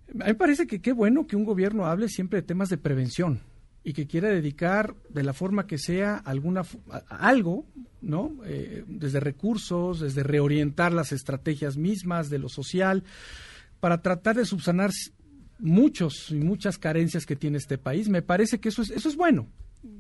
a 0.09 0.13
mí 0.13 0.23
me 0.29 0.35
parece 0.35 0.67
que 0.67 0.81
qué 0.81 0.93
bueno 0.93 1.27
que 1.27 1.37
un 1.37 1.45
gobierno 1.45 1.87
hable 1.87 2.09
siempre 2.09 2.41
de 2.41 2.47
temas 2.47 2.69
de 2.69 2.79
prevención 2.79 3.41
y 3.85 3.93
que 3.93 4.07
quiera 4.07 4.31
dedicar 4.31 4.95
de 5.11 5.23
la 5.23 5.35
forma 5.35 5.67
que 5.67 5.77
sea 5.79 6.17
alguna 6.17 6.63
a- 6.91 6.99
algo, 7.29 7.67
¿no? 8.01 8.33
Eh, 8.47 8.85
desde 8.89 9.21
recursos, 9.21 10.01
desde 10.01 10.23
reorientar 10.23 10.93
las 10.93 11.13
estrategias 11.13 11.77
mismas 11.77 12.31
de 12.31 12.39
lo 12.39 12.49
social 12.49 13.05
para 13.81 14.01
tratar 14.01 14.37
de 14.37 14.47
subsanar 14.47 14.91
muchos 15.59 16.31
y 16.31 16.37
muchas 16.37 16.79
carencias 16.79 17.27
que 17.27 17.37
tiene 17.37 17.59
este 17.59 17.79
país. 17.79 18.09
Me 18.09 18.23
parece 18.23 18.59
que 18.59 18.69
eso 18.71 18.83
es 18.83 18.91
eso 18.91 19.09
es 19.09 19.17
bueno. 19.17 19.47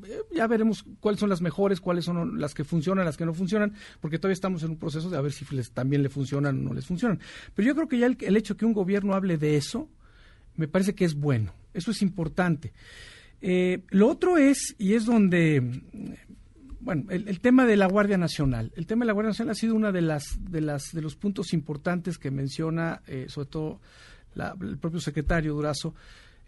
Eh, 0.06 0.18
Ya 0.34 0.46
veremos 0.46 0.84
cuáles 1.00 1.20
son 1.20 1.28
las 1.28 1.40
mejores, 1.42 1.80
cuáles 1.80 2.04
son 2.06 2.40
las 2.40 2.54
que 2.54 2.64
funcionan, 2.64 3.04
las 3.04 3.16
que 3.18 3.26
no 3.26 3.34
funcionan, 3.34 3.74
porque 4.00 4.18
todavía 4.18 4.32
estamos 4.34 4.62
en 4.62 4.70
un 4.70 4.78
proceso 4.78 5.10
de 5.10 5.16
a 5.16 5.20
ver 5.20 5.32
si 5.32 5.44
les, 5.54 5.70
también 5.72 6.02
le 6.02 6.08
funcionan 6.08 6.58
o 6.58 6.62
no 6.70 6.74
les 6.74 6.86
funcionan. 6.86 7.20
Pero 7.54 7.68
yo 7.68 7.74
creo 7.74 7.88
que 7.88 7.98
ya 7.98 8.06
el, 8.06 8.16
el 8.20 8.36
hecho 8.36 8.56
que 8.56 8.64
un 8.64 8.72
gobierno 8.72 9.14
hable 9.14 9.36
de 9.36 9.56
eso, 9.56 9.88
me 10.56 10.68
parece 10.68 10.94
que 10.94 11.04
es 11.04 11.14
bueno. 11.14 11.52
Eso 11.74 11.90
es 11.90 12.00
importante. 12.02 12.72
Eh, 13.40 13.82
lo 13.90 14.08
otro 14.08 14.38
es, 14.38 14.74
y 14.78 14.94
es 14.94 15.04
donde, 15.04 15.62
bueno, 16.80 17.04
el, 17.10 17.28
el 17.28 17.40
tema 17.40 17.66
de 17.66 17.76
la 17.76 17.86
Guardia 17.86 18.16
Nacional. 18.18 18.72
El 18.76 18.86
tema 18.86 19.04
de 19.04 19.08
la 19.08 19.12
Guardia 19.12 19.30
Nacional 19.30 19.52
ha 19.52 19.54
sido 19.54 19.74
uno 19.74 19.92
de, 19.92 20.02
las, 20.02 20.38
de, 20.50 20.60
las, 20.60 20.92
de 20.92 21.02
los 21.02 21.16
puntos 21.16 21.52
importantes 21.52 22.18
que 22.18 22.30
menciona, 22.30 23.02
eh, 23.06 23.26
sobre 23.28 23.48
todo 23.48 23.80
la- 24.34 24.56
el 24.60 24.78
propio 24.78 25.00
secretario 25.00 25.54
Durazo, 25.54 25.94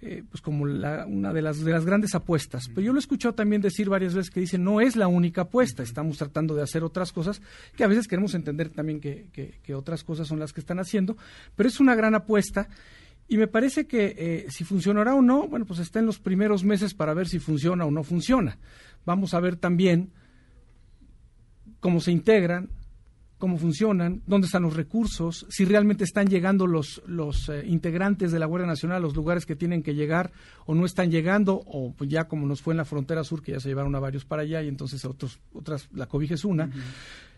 eh, 0.03 0.23
pues 0.31 0.41
como 0.43 0.67
la- 0.67 1.07
una 1.07 1.33
de 1.33 1.41
las, 1.43 1.63
de 1.65 1.73
las 1.73 1.85
grandes 1.87 2.15
apuestas. 2.15 2.69
Pero 2.69 2.81
yo 2.83 2.93
lo 2.93 2.99
he 2.99 3.01
escuchado 3.01 3.35
también 3.35 3.63
decir 3.63 3.89
varias 3.89 4.15
veces 4.15 4.31
que 4.31 4.41
dice, 4.41 4.59
no 4.59 4.81
es 4.81 4.97
la 4.97 5.09
única 5.09 5.43
apuesta, 5.43 5.83
estamos 5.83 6.19
tratando 6.19 6.55
de 6.55 6.63
hacer 6.63 6.83
otras 6.85 7.13
cosas, 7.13 7.41
que 7.77 7.85
a 7.85 7.89
veces 7.89 8.07
queremos 8.09 8.35
entender 8.35 8.69
también 8.71 9.01
que, 9.01 9.29
que- 9.33 9.59
que 9.63 9.75
otras 9.75 10.03
cosas 10.05 10.29
son 10.29 10.39
las 10.39 10.53
que 10.53 10.61
están 10.61 10.79
haciendo, 10.79 11.17
pero 11.57 11.69
es 11.69 11.79
una 11.81 11.95
gran 11.95 12.15
apuesta. 12.15 12.69
Y 13.29 13.39
me 13.39 13.49
parece 13.49 13.87
que 13.87 14.15
eh, 14.17 14.47
si 14.51 14.65
funcionará 14.65 15.15
o 15.15 15.23
no, 15.23 15.49
bueno, 15.49 15.67
pues 15.67 15.81
está 15.81 15.99
en 15.99 16.07
los 16.07 16.19
primeros 16.19 16.65
meses 16.65 16.95
para 16.95 17.13
ver 17.13 17.29
si 17.29 17.39
funciona 17.39 17.85
o 17.85 17.91
no 17.91 18.05
funciona. 18.05 18.59
Vamos 19.05 19.35
a 19.35 19.41
ver 19.41 19.57
también 19.57 20.13
cómo 21.81 22.01
se 22.01 22.13
integran, 22.13 22.71
cómo 23.39 23.59
funcionan, 23.59 24.23
dónde 24.27 24.47
están 24.47 24.63
los 24.63 24.75
recursos, 24.75 25.47
si 25.51 25.65
realmente 25.65 26.05
están 26.05 26.29
llegando 26.29 26.67
los, 26.67 27.03
los 27.07 27.49
eh, 27.49 27.65
integrantes 27.67 28.33
de 28.33 28.39
la 28.39 28.47
Guardia 28.47 28.67
Nacional 28.67 28.99
a 28.99 29.01
los 29.01 29.15
lugares 29.15 29.45
que 29.45 29.57
tienen 29.57 29.83
que 29.83 29.95
llegar 29.95 30.33
o 30.65 30.75
no 30.75 30.87
están 30.87 31.11
llegando, 31.11 31.61
o 31.67 31.93
pues 31.93 32.09
ya 32.09 32.29
como 32.29 32.47
nos 32.47 32.63
fue 32.63 32.73
en 32.73 32.79
la 32.79 32.85
frontera 32.85 33.25
sur, 33.25 33.43
que 33.43 33.53
ya 33.53 33.61
se 33.61 33.69
llevaron 33.69 33.95
a 33.95 34.01
varios 34.01 34.25
para 34.25 34.43
allá 34.43 34.63
y 34.63 34.69
entonces 34.69 35.05
a 35.05 35.11
otros, 35.11 35.41
otras, 35.53 35.89
la 35.93 36.07
cobija 36.07 36.35
es 36.35 36.45
una. 36.45 36.71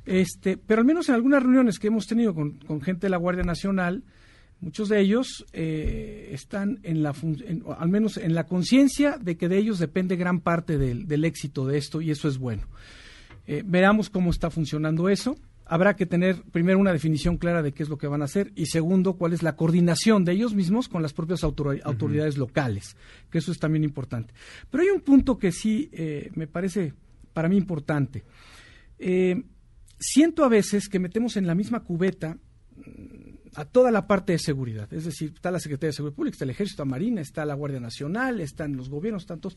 este, 0.07 0.57
pero 0.57 0.81
al 0.81 0.87
menos 0.87 1.09
en 1.09 1.16
algunas 1.16 1.42
reuniones 1.42 1.79
que 1.79 1.88
hemos 1.88 2.07
tenido 2.07 2.35
con, 2.35 2.53
con 2.59 2.81
gente 2.81 3.07
de 3.07 3.11
la 3.11 3.16
Guardia 3.16 3.44
Nacional, 3.44 4.05
muchos 4.61 4.88
de 4.88 5.01
ellos 5.01 5.44
eh, 5.53 6.31
están 6.33 6.81
en 6.83 7.03
la 7.03 7.14
en- 7.23 7.62
al 7.79 7.88
menos 7.88 8.16
en 8.16 8.35
la 8.35 8.44
conciencia 8.47 9.16
de 9.18 9.37
que 9.37 9.49
de 9.49 9.59
ellos 9.59 9.79
depende 9.79 10.16
gran 10.16 10.40
parte 10.40 10.79
del, 10.79 11.07
del 11.07 11.25
éxito 11.25 11.66
de 11.66 11.79
esto 11.79 12.01
y 12.01 12.11
eso 12.11 12.29
es 12.29 12.38
bueno. 12.38 12.62
Eh, 13.47 13.62
veamos 13.64 14.11
cómo 14.11 14.31
está 14.31 14.51
funcionando 14.51 15.09
eso. 15.09 15.37
Habrá 15.71 15.97
que 15.97 16.07
tener 16.07 16.42
primero 16.51 16.79
una 16.79 16.92
definición 16.94 17.37
clara 17.37 17.62
de 17.62 17.73
qué 17.73 17.83
es 17.83 17.90
lo 17.90 17.99
que 17.99 18.07
van 18.07 18.23
a 18.23 18.25
hacer 18.25 18.53
y 18.57 18.66
segundo 18.66 19.14
cuál 19.14 19.35
es 19.35 19.42
la 19.42 19.55
coordinación 19.55 20.25
de 20.25 20.33
ellos 20.33 20.55
mismos 20.55 20.88
con 20.88 21.03
las 21.03 21.12
propias 21.12 21.44
autor- 21.44 21.81
autoridades 21.85 22.38
locales, 22.38 22.97
que 23.31 23.37
eso 23.38 23.53
es 23.53 23.59
también 23.59 23.85
importante. 23.85 24.33
Pero 24.71 24.83
hay 24.83 24.88
un 24.88 25.03
punto 25.03 25.37
que 25.38 25.53
sí 25.53 25.90
eh, 25.92 26.31
me 26.35 26.47
parece 26.47 26.94
para 27.35 27.51
mí 27.51 27.57
importante. 27.59 28.25
Eh, 28.99 29.42
siento 29.99 30.42
a 30.44 30.49
veces 30.49 30.88
que 30.88 30.99
metemos 30.99 31.37
en 31.37 31.47
la 31.47 31.55
misma 31.55 31.81
cubeta 31.81 32.38
a 33.54 33.64
toda 33.64 33.90
la 33.90 34.06
parte 34.06 34.32
de 34.32 34.38
seguridad. 34.38 34.92
Es 34.92 35.04
decir, 35.04 35.32
está 35.34 35.50
la 35.50 35.61
Secretaría 35.61 35.88
de 35.88 35.92
Seguridad 35.94 36.16
Pública, 36.16 36.34
está 36.34 36.44
el 36.44 36.50
Ejército, 36.50 36.82
la 36.84 36.90
Marina, 36.90 37.20
está 37.20 37.44
la 37.44 37.54
Guardia 37.54 37.80
Nacional, 37.80 38.40
están 38.40 38.76
los 38.76 38.88
gobiernos, 38.88 39.26
tantos, 39.26 39.56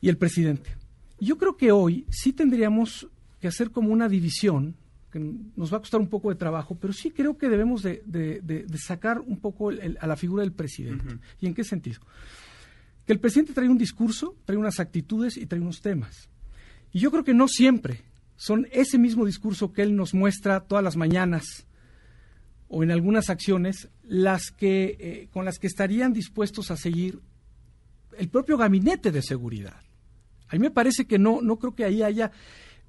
y 0.00 0.08
el 0.08 0.16
presidente. 0.16 0.70
Yo 1.20 1.38
creo 1.38 1.56
que 1.56 1.72
hoy 1.72 2.06
sí 2.10 2.32
tendríamos 2.32 3.08
que 3.40 3.48
hacer 3.48 3.70
como 3.70 3.90
una 3.92 4.08
división, 4.08 4.74
que 5.12 5.20
nos 5.56 5.72
va 5.72 5.76
a 5.76 5.80
costar 5.80 6.00
un 6.00 6.08
poco 6.08 6.30
de 6.30 6.34
trabajo, 6.36 6.76
pero 6.80 6.92
sí 6.92 7.10
creo 7.10 7.38
que 7.38 7.48
debemos 7.48 7.82
de, 7.82 8.02
de- 8.04 8.40
de- 8.40 8.64
de 8.64 8.78
sacar 8.78 9.20
un 9.20 9.38
poco 9.38 9.70
el- 9.70 9.80
el- 9.80 9.98
a 10.00 10.06
la 10.06 10.16
figura 10.16 10.42
del 10.42 10.52
presidente. 10.52 11.04
¿Y 11.40 11.46
en 11.46 11.54
qué 11.54 11.62
sentido? 11.62 12.00
Que 13.06 13.12
el 13.12 13.20
presidente 13.20 13.52
trae 13.52 13.68
un 13.68 13.78
discurso, 13.78 14.34
trae 14.44 14.58
unas 14.58 14.80
actitudes 14.80 15.36
y 15.36 15.46
trae 15.46 15.60
unos 15.60 15.80
temas. 15.82 16.28
Y 16.92 16.98
yo 17.00 17.10
creo 17.10 17.22
que 17.22 17.34
no 17.34 17.46
siempre 17.48 18.02
son 18.36 18.66
ese 18.72 18.98
mismo 18.98 19.24
discurso 19.24 19.72
que 19.72 19.82
él 19.82 19.94
nos 19.94 20.14
muestra 20.14 20.60
todas 20.60 20.82
las 20.82 20.96
mañanas 20.96 21.66
o 22.74 22.82
en 22.82 22.90
algunas 22.90 23.30
acciones 23.30 23.88
las 24.02 24.50
que 24.50 24.96
eh, 24.98 25.28
con 25.32 25.44
las 25.44 25.60
que 25.60 25.68
estarían 25.68 26.12
dispuestos 26.12 26.72
a 26.72 26.76
seguir 26.76 27.20
el 28.18 28.28
propio 28.28 28.58
gabinete 28.58 29.12
de 29.12 29.22
seguridad. 29.22 29.76
A 30.48 30.56
mí 30.56 30.58
me 30.58 30.72
parece 30.72 31.06
que 31.06 31.16
no, 31.16 31.40
no 31.40 31.56
creo 31.60 31.76
que 31.76 31.84
ahí 31.84 32.02
haya, 32.02 32.32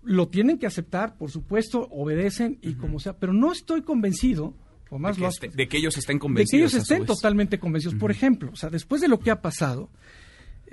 lo 0.01 0.27
tienen 0.27 0.57
que 0.57 0.65
aceptar, 0.65 1.17
por 1.17 1.29
supuesto, 1.29 1.87
obedecen 1.91 2.57
y 2.63 2.73
como 2.73 2.99
sea, 2.99 3.19
pero 3.19 3.31
no 3.31 3.51
estoy 3.51 3.83
convencido, 3.83 4.55
o 4.89 4.97
más 4.97 5.17
de, 5.17 5.21
lo 5.21 5.29
que, 5.29 5.45
este, 5.45 5.55
de 5.55 5.67
que 5.67 5.77
ellos 5.77 5.95
estén 5.97 6.15
de 6.15 6.21
convencidos. 6.21 6.71
que 6.71 6.77
ellos 6.77 6.81
estén 6.81 7.05
totalmente 7.05 7.59
convencidos. 7.59 7.95
Por 7.99 8.09
ejemplo, 8.09 8.49
o 8.53 8.55
sea, 8.55 8.71
después 8.71 9.01
de 9.01 9.07
lo 9.07 9.19
que 9.19 9.29
ha 9.29 9.41
pasado, 9.43 9.91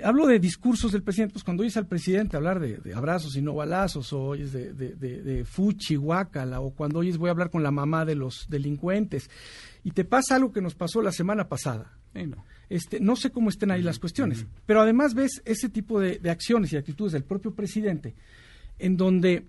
hablo 0.03 0.25
de 0.27 0.39
discursos 0.39 0.91
del 0.91 1.03
presidente, 1.03 1.33
pues 1.33 1.43
cuando 1.43 1.61
oyes 1.61 1.77
al 1.77 1.87
presidente 1.87 2.37
hablar 2.37 2.59
de, 2.59 2.77
de 2.77 2.93
abrazos 2.93 3.35
y 3.35 3.41
no 3.41 3.53
balazos, 3.53 4.13
o 4.13 4.21
oyes 4.23 4.51
de, 4.53 4.73
de, 4.73 4.95
de, 4.95 5.21
de 5.21 5.45
fuchi, 5.45 5.95
guácala, 5.95 6.61
o 6.61 6.71
cuando 6.71 6.99
oyes 6.99 7.17
voy 7.17 7.27
a 7.27 7.31
hablar 7.31 7.49
con 7.49 7.63
la 7.63 7.71
mamá 7.71 8.05
de 8.05 8.15
los 8.15 8.45
delincuentes, 8.49 9.29
y 9.83 9.91
te 9.91 10.05
pasa 10.05 10.35
algo 10.35 10.51
que 10.51 10.61
nos 10.61 10.75
pasó 10.75 11.01
la 11.01 11.11
semana 11.11 11.47
pasada. 11.49 11.97
No. 12.13 12.45
Este, 12.69 12.99
no 12.99 13.15
sé 13.15 13.31
cómo 13.31 13.49
estén 13.49 13.71
ahí 13.71 13.81
las 13.81 13.99
cuestiones, 13.99 14.45
pero 14.65 14.81
además 14.81 15.13
ves 15.15 15.41
ese 15.45 15.67
tipo 15.69 15.99
de, 15.99 16.19
de 16.19 16.29
acciones 16.29 16.71
y 16.71 16.77
actitudes 16.77 17.11
del 17.13 17.23
propio 17.23 17.53
presidente, 17.53 18.15
en 18.79 18.97
donde 18.97 19.45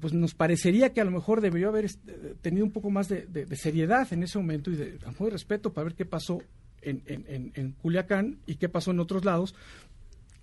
pues 0.00 0.12
nos 0.12 0.34
parecería 0.34 0.92
que 0.92 1.00
a 1.00 1.04
lo 1.04 1.10
mejor 1.10 1.40
debería 1.40 1.68
haber 1.68 1.86
este, 1.86 2.12
tenido 2.42 2.66
un 2.66 2.72
poco 2.72 2.90
más 2.90 3.08
de, 3.08 3.24
de- 3.26 3.46
de 3.46 3.56
seriedad 3.56 4.06
en 4.12 4.22
ese 4.22 4.36
momento 4.36 4.70
y 4.70 4.76
de, 4.76 4.92
de 4.98 5.30
respeto 5.30 5.72
para 5.72 5.84
ver 5.86 5.94
qué 5.94 6.04
pasó 6.04 6.42
en, 6.82 7.02
en- 7.06 7.24
en- 7.28 7.52
en 7.54 7.72
Culiacán 7.72 8.38
y 8.46 8.56
qué 8.56 8.68
pasó 8.68 8.90
en 8.90 9.00
otros 9.00 9.24
lados. 9.24 9.54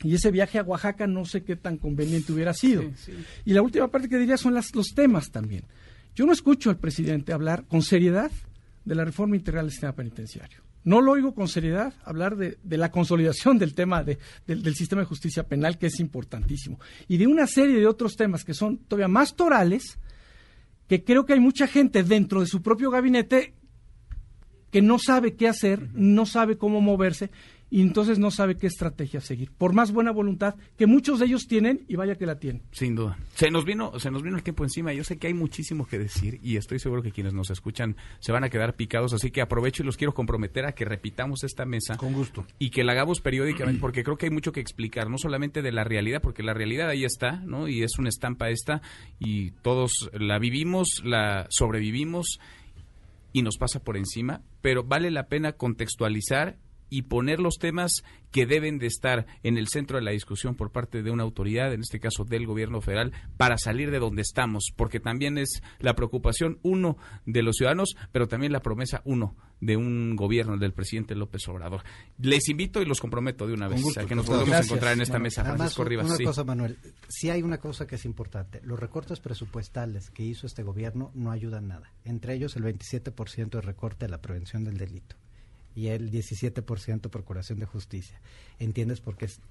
Y 0.03 0.13
ese 0.13 0.29
viaje 0.31 0.59
a 0.59 0.63
Oaxaca 0.63 1.07
no 1.07 1.25
sé 1.25 1.43
qué 1.43 1.55
tan 1.55 1.77
conveniente 1.77 2.33
hubiera 2.33 2.53
sido. 2.53 2.83
Y 3.45 3.53
la 3.53 3.61
última 3.61 3.87
parte 3.89 4.09
que 4.09 4.17
diría 4.17 4.37
son 4.37 4.53
las, 4.53 4.75
los 4.75 4.87
temas 4.93 5.31
también. 5.31 5.63
Yo 6.15 6.25
no 6.25 6.33
escucho 6.33 6.69
al 6.69 6.77
presidente 6.77 7.33
hablar 7.33 7.65
con 7.65 7.81
seriedad 7.81 8.29
de 8.83 8.95
la 8.95 9.05
reforma 9.05 9.35
integral 9.35 9.65
del 9.65 9.71
sistema 9.71 9.93
penitenciario. 9.95 10.59
No 10.83 11.01
lo 11.01 11.13
oigo 11.13 11.33
con 11.33 11.47
seriedad 11.47 11.93
hablar 12.03 12.35
de, 12.35 12.57
de 12.61 12.77
la 12.77 12.91
consolidación 12.91 13.57
del 13.57 13.73
tema 13.73 14.03
de- 14.03 14.19
del, 14.45 14.61
del 14.61 14.75
sistema 14.75 15.01
de 15.01 15.07
justicia 15.07 15.43
penal, 15.47 15.79
que 15.79 15.87
es 15.87 15.99
importantísimo, 15.99 16.79
y 17.07 17.17
de 17.17 17.25
una 17.25 17.47
serie 17.47 17.79
de 17.79 17.87
otros 17.87 18.15
temas 18.15 18.43
que 18.43 18.53
son 18.53 18.77
todavía 18.77 19.07
más 19.07 19.35
torales, 19.35 19.97
que 20.87 21.03
creo 21.03 21.25
que 21.25 21.33
hay 21.33 21.39
mucha 21.39 21.65
gente 21.65 22.03
dentro 22.03 22.41
de 22.41 22.45
su 22.47 22.61
propio 22.61 22.91
gabinete 22.91 23.55
que 24.75 24.81
no 24.81 24.99
sabe 24.99 25.35
qué 25.37 25.47
hacer, 25.47 25.87
no 25.93 26.25
sabe 26.25 26.57
cómo 26.57 26.81
moverse 26.81 27.31
y 27.69 27.79
entonces 27.79 28.19
no 28.19 28.29
sabe 28.29 28.57
qué 28.57 28.67
estrategia 28.67 29.21
seguir. 29.21 29.49
Por 29.57 29.71
más 29.71 29.93
buena 29.93 30.11
voluntad 30.11 30.55
que 30.77 30.85
muchos 30.85 31.19
de 31.19 31.27
ellos 31.27 31.47
tienen 31.47 31.85
y 31.87 31.95
vaya 31.95 32.15
que 32.15 32.25
la 32.25 32.39
tienen. 32.39 32.61
Sin 32.71 32.93
duda. 32.93 33.17
Se 33.35 33.49
nos 33.49 33.63
vino, 33.63 33.97
se 33.99 34.11
nos 34.11 34.21
vino 34.21 34.35
el 34.35 34.43
tiempo 34.43 34.65
encima. 34.65 34.91
Yo 34.91 35.05
sé 35.05 35.17
que 35.17 35.27
hay 35.27 35.33
muchísimo 35.33 35.87
que 35.87 35.97
decir 35.97 36.41
y 36.43 36.57
estoy 36.57 36.79
seguro 36.79 37.01
que 37.01 37.13
quienes 37.13 37.33
nos 37.33 37.51
escuchan 37.51 37.95
se 38.19 38.33
van 38.33 38.43
a 38.43 38.49
quedar 38.49 38.75
picados, 38.75 39.13
así 39.13 39.31
que 39.31 39.39
aprovecho 39.39 39.81
y 39.81 39.85
los 39.85 39.95
quiero 39.95 40.13
comprometer 40.13 40.65
a 40.65 40.73
que 40.73 40.83
repitamos 40.83 41.45
esta 41.45 41.63
mesa. 41.63 41.95
Con 41.95 42.11
gusto. 42.11 42.45
Y 42.59 42.71
que 42.71 42.83
la 42.83 42.91
hagamos 42.91 43.21
periódicamente, 43.21 43.79
porque 43.79 44.03
creo 44.03 44.17
que 44.17 44.25
hay 44.25 44.31
mucho 44.33 44.51
que 44.51 44.59
explicar, 44.59 45.09
no 45.09 45.17
solamente 45.17 45.61
de 45.61 45.71
la 45.71 45.85
realidad, 45.85 46.21
porque 46.21 46.43
la 46.43 46.53
realidad 46.53 46.89
ahí 46.89 47.05
está, 47.05 47.37
¿no? 47.45 47.69
Y 47.69 47.81
es 47.83 47.97
una 47.97 48.09
estampa 48.09 48.49
esta, 48.49 48.81
y 49.19 49.51
todos 49.51 50.09
la 50.11 50.37
vivimos, 50.37 51.01
la 51.05 51.47
sobrevivimos 51.49 52.41
y 53.35 53.41
nos 53.41 53.57
pasa 53.57 53.83
por 53.83 53.97
encima, 53.97 54.43
pero 54.61 54.85
vale 54.85 55.11
la 55.11 55.27
pena 55.27 55.57
contextualizar 55.57 56.57
y 56.95 57.01
poner 57.01 57.41
los 57.41 57.57
temas 57.57 58.05
que 58.31 58.45
deben 58.45 58.79
de 58.79 58.87
estar 58.87 59.25
en 59.43 59.57
el 59.57 59.67
centro 59.67 59.97
de 59.97 60.03
la 60.03 60.11
discusión 60.11 60.55
por 60.55 60.71
parte 60.71 61.03
de 61.03 61.11
una 61.11 61.23
autoridad, 61.23 61.73
en 61.73 61.81
este 61.81 61.99
caso 61.99 62.23
del 62.23 62.47
gobierno 62.47 62.79
federal, 62.79 63.11
para 63.35 63.57
salir 63.57 63.91
de 63.91 63.99
donde 63.99 64.21
estamos, 64.21 64.71
porque 64.73 65.01
también 65.01 65.37
es 65.37 65.61
la 65.79 65.93
preocupación, 65.93 66.57
uno, 66.63 66.97
de 67.25 67.43
los 67.43 67.57
ciudadanos, 67.57 67.97
pero 68.13 68.29
también 68.29 68.53
la 68.53 68.61
promesa, 68.61 69.01
uno, 69.03 69.35
de 69.59 69.75
un 69.75 70.15
gobierno 70.15 70.57
del 70.57 70.71
presidente 70.71 71.15
López 71.15 71.45
Obrador. 71.49 71.83
Les 72.17 72.47
invito 72.47 72.81
y 72.81 72.85
los 72.85 73.01
comprometo 73.01 73.45
de 73.45 73.53
una 73.53 73.67
vez 73.67 73.81
gusto, 73.81 73.99
a 73.99 74.05
que 74.05 74.15
nos 74.15 74.29
Gracias. 74.29 74.67
encontrar 74.67 74.93
en 74.93 75.01
esta 75.01 75.13
Bueno, 75.15 75.23
mesa, 75.23 75.43
Francisco 75.43 75.83
Rivas. 75.83 76.05
Una 76.05 76.15
sí. 76.15 76.23
cosa, 76.23 76.45
Manuel, 76.45 76.77
sí 77.09 77.29
hay 77.29 77.41
una 77.43 77.57
cosa 77.57 77.87
que 77.87 77.95
es 77.95 78.05
importante. 78.05 78.61
Los 78.63 78.79
recortes 78.79 79.19
presupuestales 79.19 80.11
que 80.11 80.23
hizo 80.23 80.47
este 80.47 80.63
gobierno 80.63 81.11
no 81.13 81.31
ayudan 81.31 81.67
nada. 81.67 81.91
Entre 82.05 82.35
ellos 82.35 82.55
el 82.55 82.63
27% 82.63 83.49
de 83.49 83.61
recorte 83.61 84.05
a 84.05 84.07
la 84.07 84.21
prevención 84.21 84.63
del 84.63 84.77
delito 84.77 85.17
y 85.75 85.87
el 85.87 86.09
17% 86.09 87.09
procuración 87.09 87.59
de 87.59 87.65
justicia. 87.65 88.19
¿Entiendes? 88.59 89.01
Porque 89.01 89.25
es- 89.25 89.41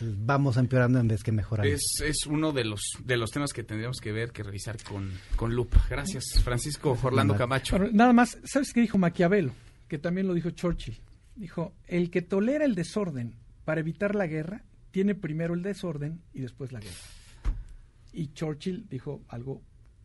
vamos 0.00 0.56
empeorando 0.58 0.98
en 1.00 1.08
vez 1.08 1.22
que 1.22 1.32
mejorando. 1.32 1.72
Es, 1.72 2.00
es 2.04 2.26
uno 2.26 2.52
de 2.52 2.64
los 2.64 2.80
de 3.04 3.16
los 3.16 3.30
temas 3.30 3.52
que 3.52 3.62
tendríamos 3.64 3.98
que 4.00 4.12
ver, 4.12 4.30
que 4.32 4.42
revisar 4.42 4.76
con, 4.82 5.10
con 5.36 5.54
lupa. 5.54 5.84
Gracias, 5.88 6.24
Francisco 6.44 6.98
Orlando 7.02 7.36
Camacho. 7.36 7.78
Bueno, 7.78 7.92
nada 7.94 8.12
más, 8.12 8.38
¿sabes 8.44 8.72
qué 8.72 8.80
dijo 8.82 8.98
Maquiavelo? 8.98 9.52
Que 9.88 9.98
también 9.98 10.26
lo 10.26 10.34
dijo 10.34 10.50
Churchill. 10.50 10.98
Dijo, 11.36 11.72
el 11.88 12.10
que 12.10 12.20
tolera 12.22 12.64
el 12.66 12.74
desorden 12.74 13.34
para 13.64 13.80
evitar 13.80 14.14
la 14.14 14.26
guerra, 14.26 14.62
tiene 14.90 15.14
primero 15.14 15.54
el 15.54 15.62
desorden 15.62 16.20
y 16.34 16.40
después 16.40 16.72
la 16.72 16.80
guerra. 16.80 16.94
Y 18.12 18.28
Churchill 18.34 18.86
dijo 18.90 19.22
algo 19.28 19.62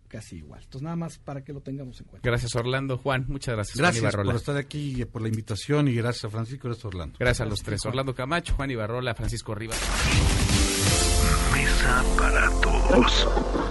casi 0.08 0.38
igual. 0.38 0.62
Entonces, 0.64 0.84
nada 0.84 0.96
más 0.96 1.18
para 1.18 1.44
que 1.44 1.54
lo 1.54 1.62
tengamos 1.62 2.00
en 2.00 2.08
cuenta. 2.08 2.28
Gracias, 2.28 2.56
Orlando. 2.56 2.98
Juan, 2.98 3.26
muchas 3.28 3.56
gracias. 3.56 3.78
Gracias 3.78 4.16
por 4.16 4.36
estar 4.36 4.58
aquí, 4.58 5.02
eh, 5.02 5.06
por 5.06 5.22
la 5.22 5.28
invitación 5.28 5.88
y 5.88 5.96
gracias 5.96 6.26
a 6.26 6.30
Francisco 6.30 6.68
y 6.68 6.70
gracias 6.70 6.86
a 6.86 6.88
Orlando. 6.90 7.18
Gracias 7.20 7.46
a 7.46 7.50
los 7.50 7.64
tres. 7.64 7.86
Orlando 7.86 8.14
Camacho, 8.14 8.56
Juan 8.56 8.72
Ibarrola, 8.72 9.16
Francisco 9.16 9.56
Rivas. 9.56 9.80
Mesa 11.54 12.04
para 12.18 12.50
todos. 12.62 13.65